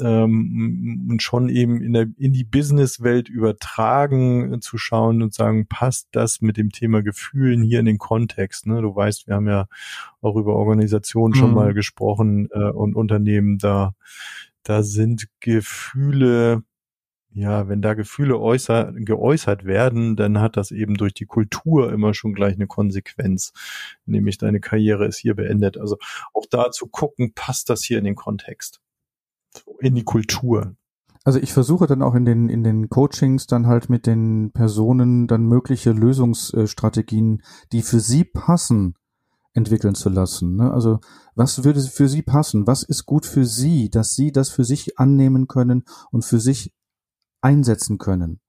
ähm, 0.00 1.08
und 1.10 1.22
schon 1.22 1.48
eben 1.48 1.80
in, 1.80 1.92
der, 1.92 2.06
in 2.18 2.32
die 2.32 2.44
Businesswelt 2.44 3.28
übertragen 3.28 4.54
äh, 4.54 4.60
zu 4.60 4.78
schauen 4.78 5.22
und 5.22 5.34
sagen, 5.34 5.66
passt 5.66 6.08
das 6.12 6.40
mit 6.40 6.56
dem 6.56 6.70
Thema 6.70 7.02
Gefühlen 7.02 7.62
hier 7.62 7.80
in 7.80 7.86
den 7.86 7.98
Kontext? 7.98 8.66
Ne? 8.66 8.82
Du 8.82 8.94
weißt, 8.94 9.26
wir 9.26 9.34
haben 9.36 9.48
ja 9.48 9.68
auch 10.20 10.36
über 10.36 10.54
Organisationen 10.54 11.32
mhm. 11.34 11.38
schon 11.38 11.54
mal 11.54 11.74
gesprochen 11.74 12.48
äh, 12.52 12.70
und 12.70 12.94
Unternehmen, 12.94 13.58
da, 13.58 13.94
da 14.62 14.82
sind 14.82 15.28
Gefühle 15.40 16.62
ja, 17.36 17.68
wenn 17.68 17.82
da 17.82 17.92
Gefühle 17.92 18.40
äußer, 18.40 18.94
geäußert 18.94 19.66
werden, 19.66 20.16
dann 20.16 20.40
hat 20.40 20.56
das 20.56 20.70
eben 20.70 20.94
durch 20.94 21.12
die 21.12 21.26
Kultur 21.26 21.92
immer 21.92 22.14
schon 22.14 22.32
gleich 22.32 22.54
eine 22.54 22.66
Konsequenz, 22.66 23.52
nämlich 24.06 24.38
deine 24.38 24.58
Karriere 24.58 25.06
ist 25.06 25.18
hier 25.18 25.34
beendet. 25.34 25.76
Also 25.76 25.98
auch 26.32 26.46
da 26.48 26.70
zu 26.70 26.86
gucken, 26.86 27.34
passt 27.34 27.68
das 27.68 27.84
hier 27.84 27.98
in 27.98 28.04
den 28.04 28.14
Kontext? 28.14 28.80
In 29.80 29.94
die 29.94 30.04
Kultur. 30.04 30.74
Also 31.24 31.40
ich 31.40 31.52
versuche 31.52 31.86
dann 31.86 32.02
auch 32.02 32.14
in 32.14 32.24
den, 32.24 32.48
in 32.48 32.62
den 32.62 32.88
Coachings 32.88 33.46
dann 33.46 33.66
halt 33.66 33.90
mit 33.90 34.06
den 34.06 34.52
Personen 34.52 35.26
dann 35.26 35.44
mögliche 35.44 35.90
Lösungsstrategien, 35.90 37.42
die 37.72 37.82
für 37.82 37.98
sie 37.98 38.24
passen, 38.24 38.94
entwickeln 39.52 39.94
zu 39.94 40.08
lassen. 40.08 40.56
Ne? 40.56 40.70
Also 40.72 41.00
was 41.34 41.64
würde 41.64 41.80
für 41.80 42.08
sie 42.08 42.22
passen? 42.22 42.66
Was 42.66 42.82
ist 42.82 43.06
gut 43.06 43.26
für 43.26 43.44
sie, 43.44 43.90
dass 43.90 44.14
sie 44.14 44.30
das 44.30 44.50
für 44.50 44.64
sich 44.64 44.98
annehmen 44.98 45.48
können 45.48 45.84
und 46.10 46.24
für 46.24 46.38
sich 46.38 46.72
einsetzen 47.40 47.98
können? 47.98 48.40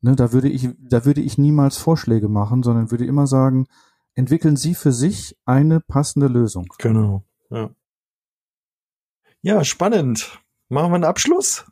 Ne, 0.00 0.14
da 0.14 0.32
würde 0.32 0.48
ich, 0.48 0.70
da 0.78 1.04
würde 1.04 1.20
ich 1.20 1.38
niemals 1.38 1.76
Vorschläge 1.76 2.28
machen, 2.28 2.62
sondern 2.62 2.90
würde 2.90 3.04
immer 3.04 3.26
sagen, 3.26 3.66
entwickeln 4.14 4.56
Sie 4.56 4.74
für 4.74 4.92
sich 4.92 5.36
eine 5.44 5.80
passende 5.80 6.28
Lösung. 6.28 6.66
Genau. 6.78 7.24
Ja. 7.50 7.70
Ja, 9.42 9.64
spannend. 9.64 10.38
Machen 10.68 10.90
wir 10.90 10.96
einen 10.96 11.04
Abschluss? 11.04 11.64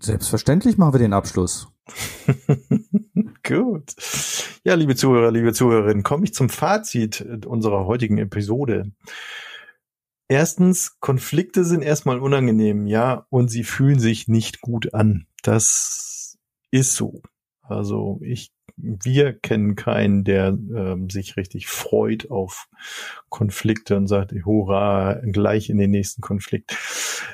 Selbstverständlich 0.00 0.78
machen 0.78 0.94
wir 0.94 0.98
den 0.98 1.12
Abschluss. 1.12 1.68
Gut. 3.46 3.94
Ja, 4.64 4.74
liebe 4.74 4.96
Zuhörer, 4.96 5.30
liebe 5.30 5.52
Zuhörerinnen, 5.52 6.02
komme 6.02 6.24
ich 6.24 6.34
zum 6.34 6.48
Fazit 6.48 7.20
unserer 7.46 7.84
heutigen 7.84 8.18
Episode. 8.18 8.90
Erstens, 10.28 10.98
Konflikte 11.00 11.64
sind 11.64 11.82
erstmal 11.82 12.18
unangenehm, 12.18 12.86
ja, 12.86 13.26
und 13.28 13.48
sie 13.48 13.64
fühlen 13.64 13.98
sich 13.98 14.26
nicht 14.26 14.62
gut 14.62 14.94
an. 14.94 15.26
Das 15.42 16.38
ist 16.70 16.96
so. 16.96 17.20
Also 17.60 18.18
ich 18.22 18.53
wir 18.76 19.32
kennen 19.32 19.76
keinen, 19.76 20.24
der 20.24 20.48
ähm, 20.48 21.08
sich 21.08 21.36
richtig 21.36 21.68
freut 21.68 22.30
auf 22.30 22.68
Konflikte 23.28 23.96
und 23.96 24.08
sagt, 24.08 24.32
hurra, 24.44 25.20
gleich 25.24 25.70
in 25.70 25.78
den 25.78 25.90
nächsten 25.90 26.22
Konflikt. 26.22 26.76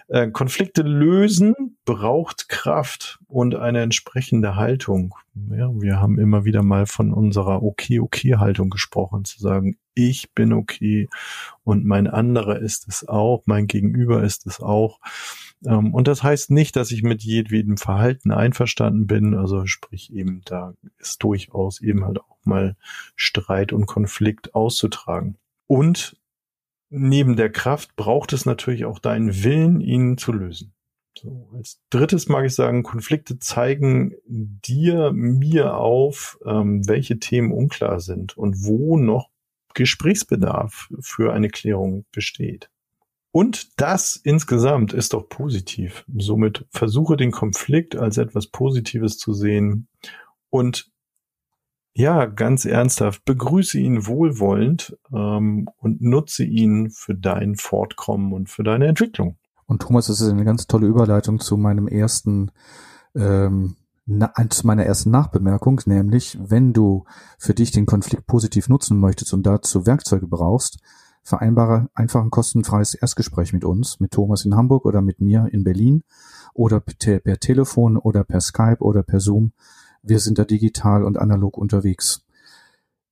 Äh, 0.08 0.30
Konflikte 0.30 0.82
lösen 0.82 1.78
braucht 1.84 2.48
Kraft 2.48 3.20
und 3.26 3.54
eine 3.54 3.80
entsprechende 3.82 4.56
Haltung. 4.56 5.14
Ja, 5.50 5.70
wir 5.80 6.00
haben 6.00 6.18
immer 6.18 6.44
wieder 6.44 6.62
mal 6.62 6.86
von 6.86 7.12
unserer 7.12 7.62
Okay-Okay-Haltung 7.62 8.70
gesprochen, 8.70 9.24
zu 9.24 9.40
sagen, 9.40 9.78
ich 10.08 10.32
bin 10.32 10.52
okay 10.52 11.08
und 11.64 11.84
mein 11.84 12.06
anderer 12.06 12.58
ist 12.58 12.88
es 12.88 13.06
auch, 13.06 13.42
mein 13.46 13.66
Gegenüber 13.66 14.22
ist 14.22 14.46
es 14.46 14.60
auch. 14.60 15.00
Ähm, 15.66 15.94
und 15.94 16.08
das 16.08 16.22
heißt 16.22 16.50
nicht, 16.50 16.76
dass 16.76 16.90
ich 16.90 17.02
mit 17.02 17.22
jedwedem 17.22 17.76
Verhalten 17.76 18.32
einverstanden 18.32 19.06
bin. 19.06 19.34
Also 19.34 19.66
sprich 19.66 20.12
eben, 20.12 20.42
da 20.44 20.74
ist 20.98 21.22
durchaus 21.22 21.80
eben 21.80 22.04
halt 22.04 22.20
auch 22.20 22.38
mal 22.44 22.76
Streit 23.16 23.72
und 23.72 23.86
Konflikt 23.86 24.54
auszutragen. 24.54 25.36
Und 25.66 26.16
neben 26.88 27.36
der 27.36 27.50
Kraft 27.50 27.96
braucht 27.96 28.32
es 28.32 28.46
natürlich 28.46 28.84
auch 28.84 28.98
deinen 28.98 29.44
Willen, 29.44 29.80
ihn 29.80 30.18
zu 30.18 30.32
lösen. 30.32 30.72
So, 31.18 31.48
als 31.54 31.80
drittes 31.90 32.28
mag 32.28 32.46
ich 32.46 32.54
sagen, 32.54 32.82
Konflikte 32.82 33.38
zeigen 33.38 34.14
dir, 34.26 35.12
mir 35.12 35.74
auf, 35.76 36.38
ähm, 36.46 36.86
welche 36.88 37.18
Themen 37.18 37.52
unklar 37.52 38.00
sind 38.00 38.36
und 38.36 38.64
wo 38.64 38.96
noch 38.96 39.28
Gesprächsbedarf 39.74 40.88
für 41.00 41.32
eine 41.32 41.48
Klärung 41.48 42.04
besteht. 42.12 42.70
Und 43.32 43.80
das 43.80 44.16
insgesamt 44.16 44.92
ist 44.92 45.12
doch 45.12 45.28
positiv. 45.28 46.04
Somit 46.16 46.66
versuche 46.70 47.16
den 47.16 47.30
Konflikt 47.30 47.96
als 47.96 48.18
etwas 48.18 48.48
Positives 48.48 49.18
zu 49.18 49.32
sehen 49.32 49.88
und 50.48 50.90
ja, 51.92 52.26
ganz 52.26 52.64
ernsthaft, 52.64 53.24
begrüße 53.24 53.78
ihn 53.78 54.06
wohlwollend 54.06 54.96
ähm, 55.12 55.68
und 55.76 56.00
nutze 56.00 56.44
ihn 56.44 56.90
für 56.90 57.14
dein 57.14 57.56
Fortkommen 57.56 58.32
und 58.32 58.48
für 58.48 58.62
deine 58.62 58.86
Entwicklung. 58.86 59.36
Und 59.66 59.82
Thomas, 59.82 60.06
das 60.06 60.20
ist 60.20 60.30
eine 60.30 60.44
ganz 60.44 60.66
tolle 60.66 60.86
Überleitung 60.86 61.40
zu 61.40 61.56
meinem 61.56 61.88
ersten, 61.88 62.52
ähm, 63.14 63.76
na, 64.12 64.32
zu 64.48 64.66
meiner 64.66 64.84
ersten 64.84 65.10
Nachbemerkung, 65.10 65.80
nämlich 65.86 66.36
wenn 66.42 66.72
du 66.72 67.04
für 67.38 67.54
dich 67.54 67.70
den 67.70 67.86
Konflikt 67.86 68.26
positiv 68.26 68.68
nutzen 68.68 68.98
möchtest 68.98 69.32
und 69.32 69.44
dazu 69.46 69.86
Werkzeuge 69.86 70.26
brauchst, 70.26 70.78
vereinbare 71.22 71.88
einfach 71.94 72.20
ein 72.20 72.30
kostenfreies 72.30 72.94
Erstgespräch 72.94 73.52
mit 73.52 73.64
uns, 73.64 74.00
mit 74.00 74.10
Thomas 74.10 74.44
in 74.44 74.56
Hamburg 74.56 74.84
oder 74.84 75.00
mit 75.00 75.20
mir 75.20 75.48
in 75.52 75.62
Berlin 75.62 76.02
oder 76.54 76.80
per, 76.80 77.20
per 77.20 77.38
Telefon 77.38 77.96
oder 77.96 78.24
per 78.24 78.40
Skype 78.40 78.80
oder 78.80 79.04
per 79.04 79.20
Zoom. 79.20 79.52
Wir 80.02 80.18
sind 80.18 80.38
da 80.38 80.44
digital 80.44 81.04
und 81.04 81.16
analog 81.16 81.56
unterwegs. 81.56 82.24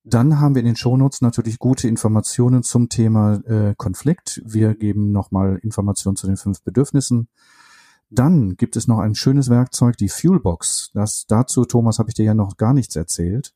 Dann 0.03 0.41
haben 0.41 0.57
wir 0.57 0.61
in 0.61 0.67
den 0.67 0.77
Shownotes 0.77 1.21
natürlich 1.21 1.61
gute 1.61 1.87
Informationen 1.87 2.65
zum 2.65 2.89
Thema 2.89 3.35
äh, 3.47 3.75
Konflikt. 3.77 4.43
Wir 4.45 4.75
geben 4.75 5.13
nochmal 5.13 5.61
Informationen 5.63 6.17
zu 6.17 6.27
den 6.27 6.37
fünf 6.37 6.63
Bedürfnissen. 6.63 7.29
Dann 8.11 8.57
gibt 8.57 8.77
es 8.77 8.89
noch 8.89 8.99
ein 8.99 9.15
schönes 9.15 9.51
Werkzeug, 9.51 9.97
die 9.97 10.09
Fuelbox. 10.09 10.91
Das 10.95 11.27
dazu, 11.27 11.65
Thomas, 11.65 11.99
habe 11.99 12.11
ich 12.11 12.15
dir 12.15 12.25
ja 12.25 12.35
noch 12.35 12.57
gar 12.57 12.73
nichts 12.73 12.97
erzählt. 12.97 13.53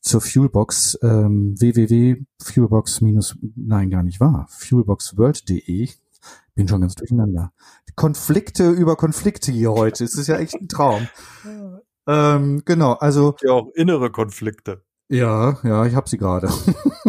Zur 0.00 0.20
Fuelbox 0.20 0.98
ähm, 1.02 1.58
www.fuelbox 1.58 3.00
minus 3.00 3.36
nein 3.56 3.90
gar 3.90 4.02
nicht 4.02 4.20
wahr. 4.20 4.46
Fuelboxworld.de 4.48 5.88
bin 6.54 6.68
schon 6.68 6.80
ganz 6.80 6.94
durcheinander. 6.94 7.52
Konflikte 7.96 8.70
über 8.70 8.96
Konflikte 8.96 9.50
hier 9.50 9.72
heute. 9.72 10.04
Es 10.04 10.14
ist 10.14 10.28
ja 10.28 10.38
echt 10.38 10.54
ein 10.54 10.68
Traum. 10.68 11.08
Ähm, 12.10 12.62
genau 12.64 12.94
also 12.94 13.36
ja 13.42 13.52
auch 13.52 13.68
innere 13.74 14.10
Konflikte? 14.10 14.82
Ja 15.10 15.58
ja 15.62 15.84
ich 15.84 15.94
habe 15.94 16.08
sie 16.08 16.16
gerade. 16.16 16.48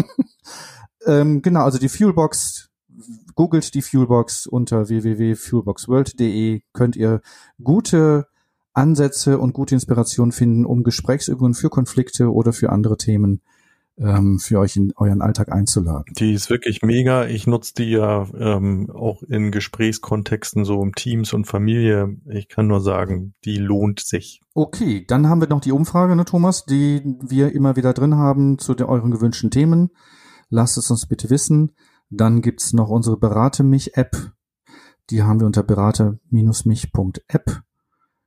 Ähm, 1.06 1.42
genau 1.42 1.64
also 1.64 1.78
die 1.80 1.90
Fuelbox 1.90 2.69
googelt 3.36 3.74
die 3.74 3.82
Fuelbox 3.82 4.48
unter 4.48 4.90
www.fuelboxworld.de 4.90 6.62
könnt 6.74 6.96
ihr 6.96 7.22
gute 7.64 8.28
Ansätze 8.74 9.40
und 9.40 9.54
gute 9.54 9.76
Inspiration 9.76 10.32
finden, 10.32 10.66
um 10.66 10.84
Gesprächsübungen 10.84 11.54
für 11.54 11.70
Konflikte 11.70 12.32
oder 12.32 12.54
für 12.54 12.70
andere 12.70 12.98
Themen 12.98 13.42
ähm, 14.00 14.40
für 14.40 14.60
euch 14.60 14.76
in 14.76 14.94
euren 14.96 15.22
Alltag 15.22 15.52
einzuladen. 15.52 16.14
Die 16.18 16.34
ist 16.34 16.50
wirklich 16.50 16.82
mega. 16.82 17.26
Ich 17.26 17.48
nutze 17.48 17.74
die 17.76 17.92
ja 17.92 18.28
ähm, 18.38 18.90
auch 18.90 19.24
in 19.24 19.52
Gesprächskontexten, 19.52 20.66
so 20.66 20.82
im 20.82 20.96
Teams 20.96 21.34
und 21.34 21.46
Familie. 21.46 22.18
Ich 22.30 22.48
kann 22.48 22.68
nur 22.68 22.82
sagen, 22.82 23.34
die 23.46 23.58
lohnt 23.58 24.00
sich. 24.00 24.42
Okay, 24.54 25.06
dann 25.08 25.28
haben 25.28 25.42
wir 25.42 25.50
noch 25.50 25.62
die 25.62 25.72
Umfrage, 25.72 26.16
ne, 26.16 26.26
Thomas, 26.26 26.66
die 26.66 27.02
wir 27.22 27.54
immer 27.54 27.76
wieder 27.76 27.94
drin 27.94 28.16
haben 28.16 28.58
zu 28.58 28.74
den, 28.74 28.88
euren 28.88 29.12
gewünschten 29.12 29.52
Themen. 29.52 29.90
Lasst 30.50 30.78
es 30.78 30.90
uns 30.90 31.06
bitte 31.06 31.30
wissen. 31.30 31.74
Dann 32.10 32.42
gibt's 32.42 32.74
noch 32.74 32.90
unsere 32.90 33.18
Berate 33.18 33.64
mich-App. 33.64 34.32
Die 35.10 35.24
haben 35.24 35.40
wir 35.40 35.48
unter 35.48 35.64
berate-mich.app. 35.64 37.62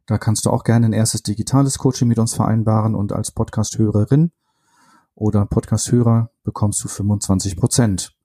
Da 0.07 0.19
kannst 0.19 0.47
du 0.47 0.51
auch 0.51 0.65
gerne 0.65 0.87
ein 0.87 0.93
erstes 0.93 1.23
digitales 1.23 1.79
Coaching 1.79 2.09
mit 2.09 2.19
uns 2.19 2.35
vereinbaren 2.35 2.95
und 2.95 3.13
als 3.13 3.31
Podcast-Hörerin 3.31 4.33
oder 5.15 5.47
Podcast-Hörer 5.47 6.31
bekommst 6.43 6.83
du 6.83 6.89
25 6.89 7.57
Prozent 7.57 8.17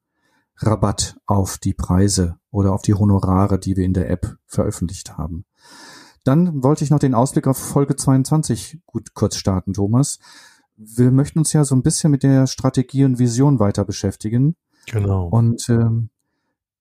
Rabatt 0.57 1.19
auf 1.25 1.57
die 1.57 1.73
Preise 1.73 2.39
oder 2.49 2.73
auf 2.73 2.81
die 2.81 2.95
Honorare, 2.95 3.59
die 3.59 3.77
wir 3.77 3.85
in 3.85 3.93
der 3.93 4.09
App 4.09 4.37
veröffentlicht 4.47 5.17
haben. 5.17 5.45
Dann 6.23 6.63
wollte 6.63 6.83
ich 6.83 6.89
noch 6.89 6.99
den 6.99 7.13
Ausblick 7.13 7.47
auf 7.47 7.57
Folge 7.57 7.95
22 7.95 8.81
gut 8.85 9.13
kurz 9.13 9.35
starten, 9.35 9.73
Thomas. 9.73 10.19
wir 10.75 11.11
möchten 11.11 11.39
uns 11.39 11.53
ja 11.53 11.63
so 11.63 11.75
ein 11.75 11.83
bisschen 11.83 12.11
mit 12.11 12.23
der 12.23 12.47
Strategie 12.47 13.05
und 13.05 13.19
Vision 13.19 13.59
weiter 13.59 13.85
beschäftigen. 13.85 14.55
Genau. 14.87 15.27
Und 15.27 15.67
ähm, 15.69 16.09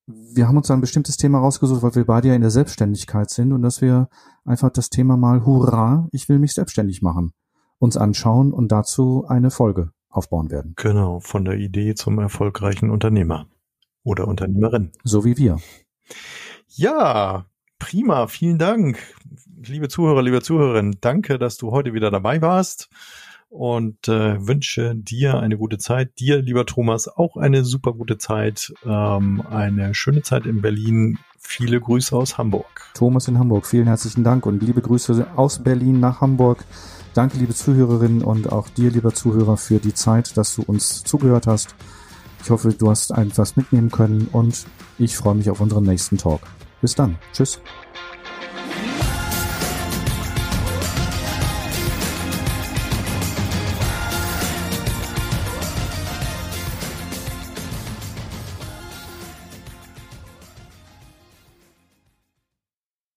wir 0.07 0.47
haben 0.47 0.57
uns 0.57 0.71
ein 0.71 0.81
bestimmtes 0.81 1.16
Thema 1.16 1.40
rausgesucht, 1.40 1.83
weil 1.83 1.95
wir 1.97 2.07
beide 2.07 2.29
ja 2.29 2.35
in 2.35 2.40
der 2.40 2.51
Selbstständigkeit 2.51 3.29
sind 3.29 3.53
und 3.53 3.62
dass 3.62 3.81
wir 3.81 4.09
einfach 4.45 4.71
das 4.71 4.88
Thema 4.88 5.16
mal 5.16 5.45
Hurra, 5.45 6.09
ich 6.12 6.29
will 6.29 6.38
mich 6.38 6.55
selbstständig 6.55 7.03
machen, 7.03 7.33
uns 7.79 7.97
anschauen 7.97 8.53
und 8.53 8.71
dazu 8.71 9.25
eine 9.29 9.51
Folge 9.51 9.90
aufbauen 10.09 10.51
werden. 10.51 10.75
Genau, 10.77 11.19
von 11.21 11.45
der 11.45 11.55
Idee 11.55 11.95
zum 11.95 12.19
erfolgreichen 12.21 12.90
Unternehmer 12.90 13.49
oder 14.05 14.29
Unternehmerin. 14.29 14.92
So 15.03 15.25
wie 15.25 15.37
wir. 15.37 15.59
Ja, 16.69 17.47
prima, 17.81 18.29
vielen 18.29 18.59
Dank. 18.59 18.99
Liebe 19.61 19.88
Zuhörer, 19.88 20.23
liebe 20.23 20.40
Zuhörerinnen, 20.40 20.99
danke, 21.01 21.38
dass 21.38 21.57
du 21.57 21.73
heute 21.73 21.92
wieder 21.92 22.12
dabei 22.12 22.40
warst 22.40 22.88
und 23.48 24.09
äh, 24.09 24.46
wünsche 24.46 24.94
dir 24.94 25.38
eine 25.38 25.56
gute 25.56 25.78
Zeit. 25.78 26.18
Dir, 26.18 26.42
lieber 26.42 26.66
Thomas, 26.66 27.09
auch 27.09 27.37
eine 27.37 27.64
super 27.64 27.92
gute 27.92 28.18
Zeit. 28.18 28.72
Ähm, 28.85 29.42
eine 29.48 29.94
schöne 29.94 30.22
Zeit 30.22 30.46
in 30.46 30.62
Berlin. 30.62 31.18
Viele 31.38 31.80
Grüße 31.80 32.14
aus 32.14 32.38
Hamburg. 32.38 32.90
Thomas 32.94 33.28
in 33.28 33.38
Hamburg, 33.38 33.66
vielen 33.66 33.87
herzlichen 33.87 34.24
Dank 34.24 34.46
und 34.46 34.62
liebe 34.62 34.82
Grüße 34.82 35.28
aus 35.37 35.62
Berlin 35.62 36.00
nach 36.00 36.20
Hamburg. 36.20 36.64
Danke, 37.14 37.38
liebe 37.38 37.54
Zuhörerinnen 37.54 38.22
und 38.22 38.52
auch 38.52 38.68
dir, 38.68 38.90
lieber 38.90 39.14
Zuhörer, 39.14 39.56
für 39.56 39.78
die 39.78 39.94
Zeit, 39.94 40.37
dass 40.37 40.54
du 40.56 40.62
uns 40.62 41.02
zugehört 41.04 41.46
hast. 41.46 41.74
Ich 42.42 42.50
hoffe, 42.50 42.74
du 42.74 42.90
hast 42.90 43.11
etwas 43.11 43.56
mitnehmen 43.56 43.90
können 43.90 44.28
und 44.32 44.66
ich 44.98 45.16
freue 45.16 45.35
mich 45.35 45.48
auf 45.50 45.61
unseren 45.61 45.85
nächsten 45.85 46.18
Talk. 46.18 46.40
Bis 46.80 46.94
dann. 46.94 47.16
Tschüss. 47.32 47.61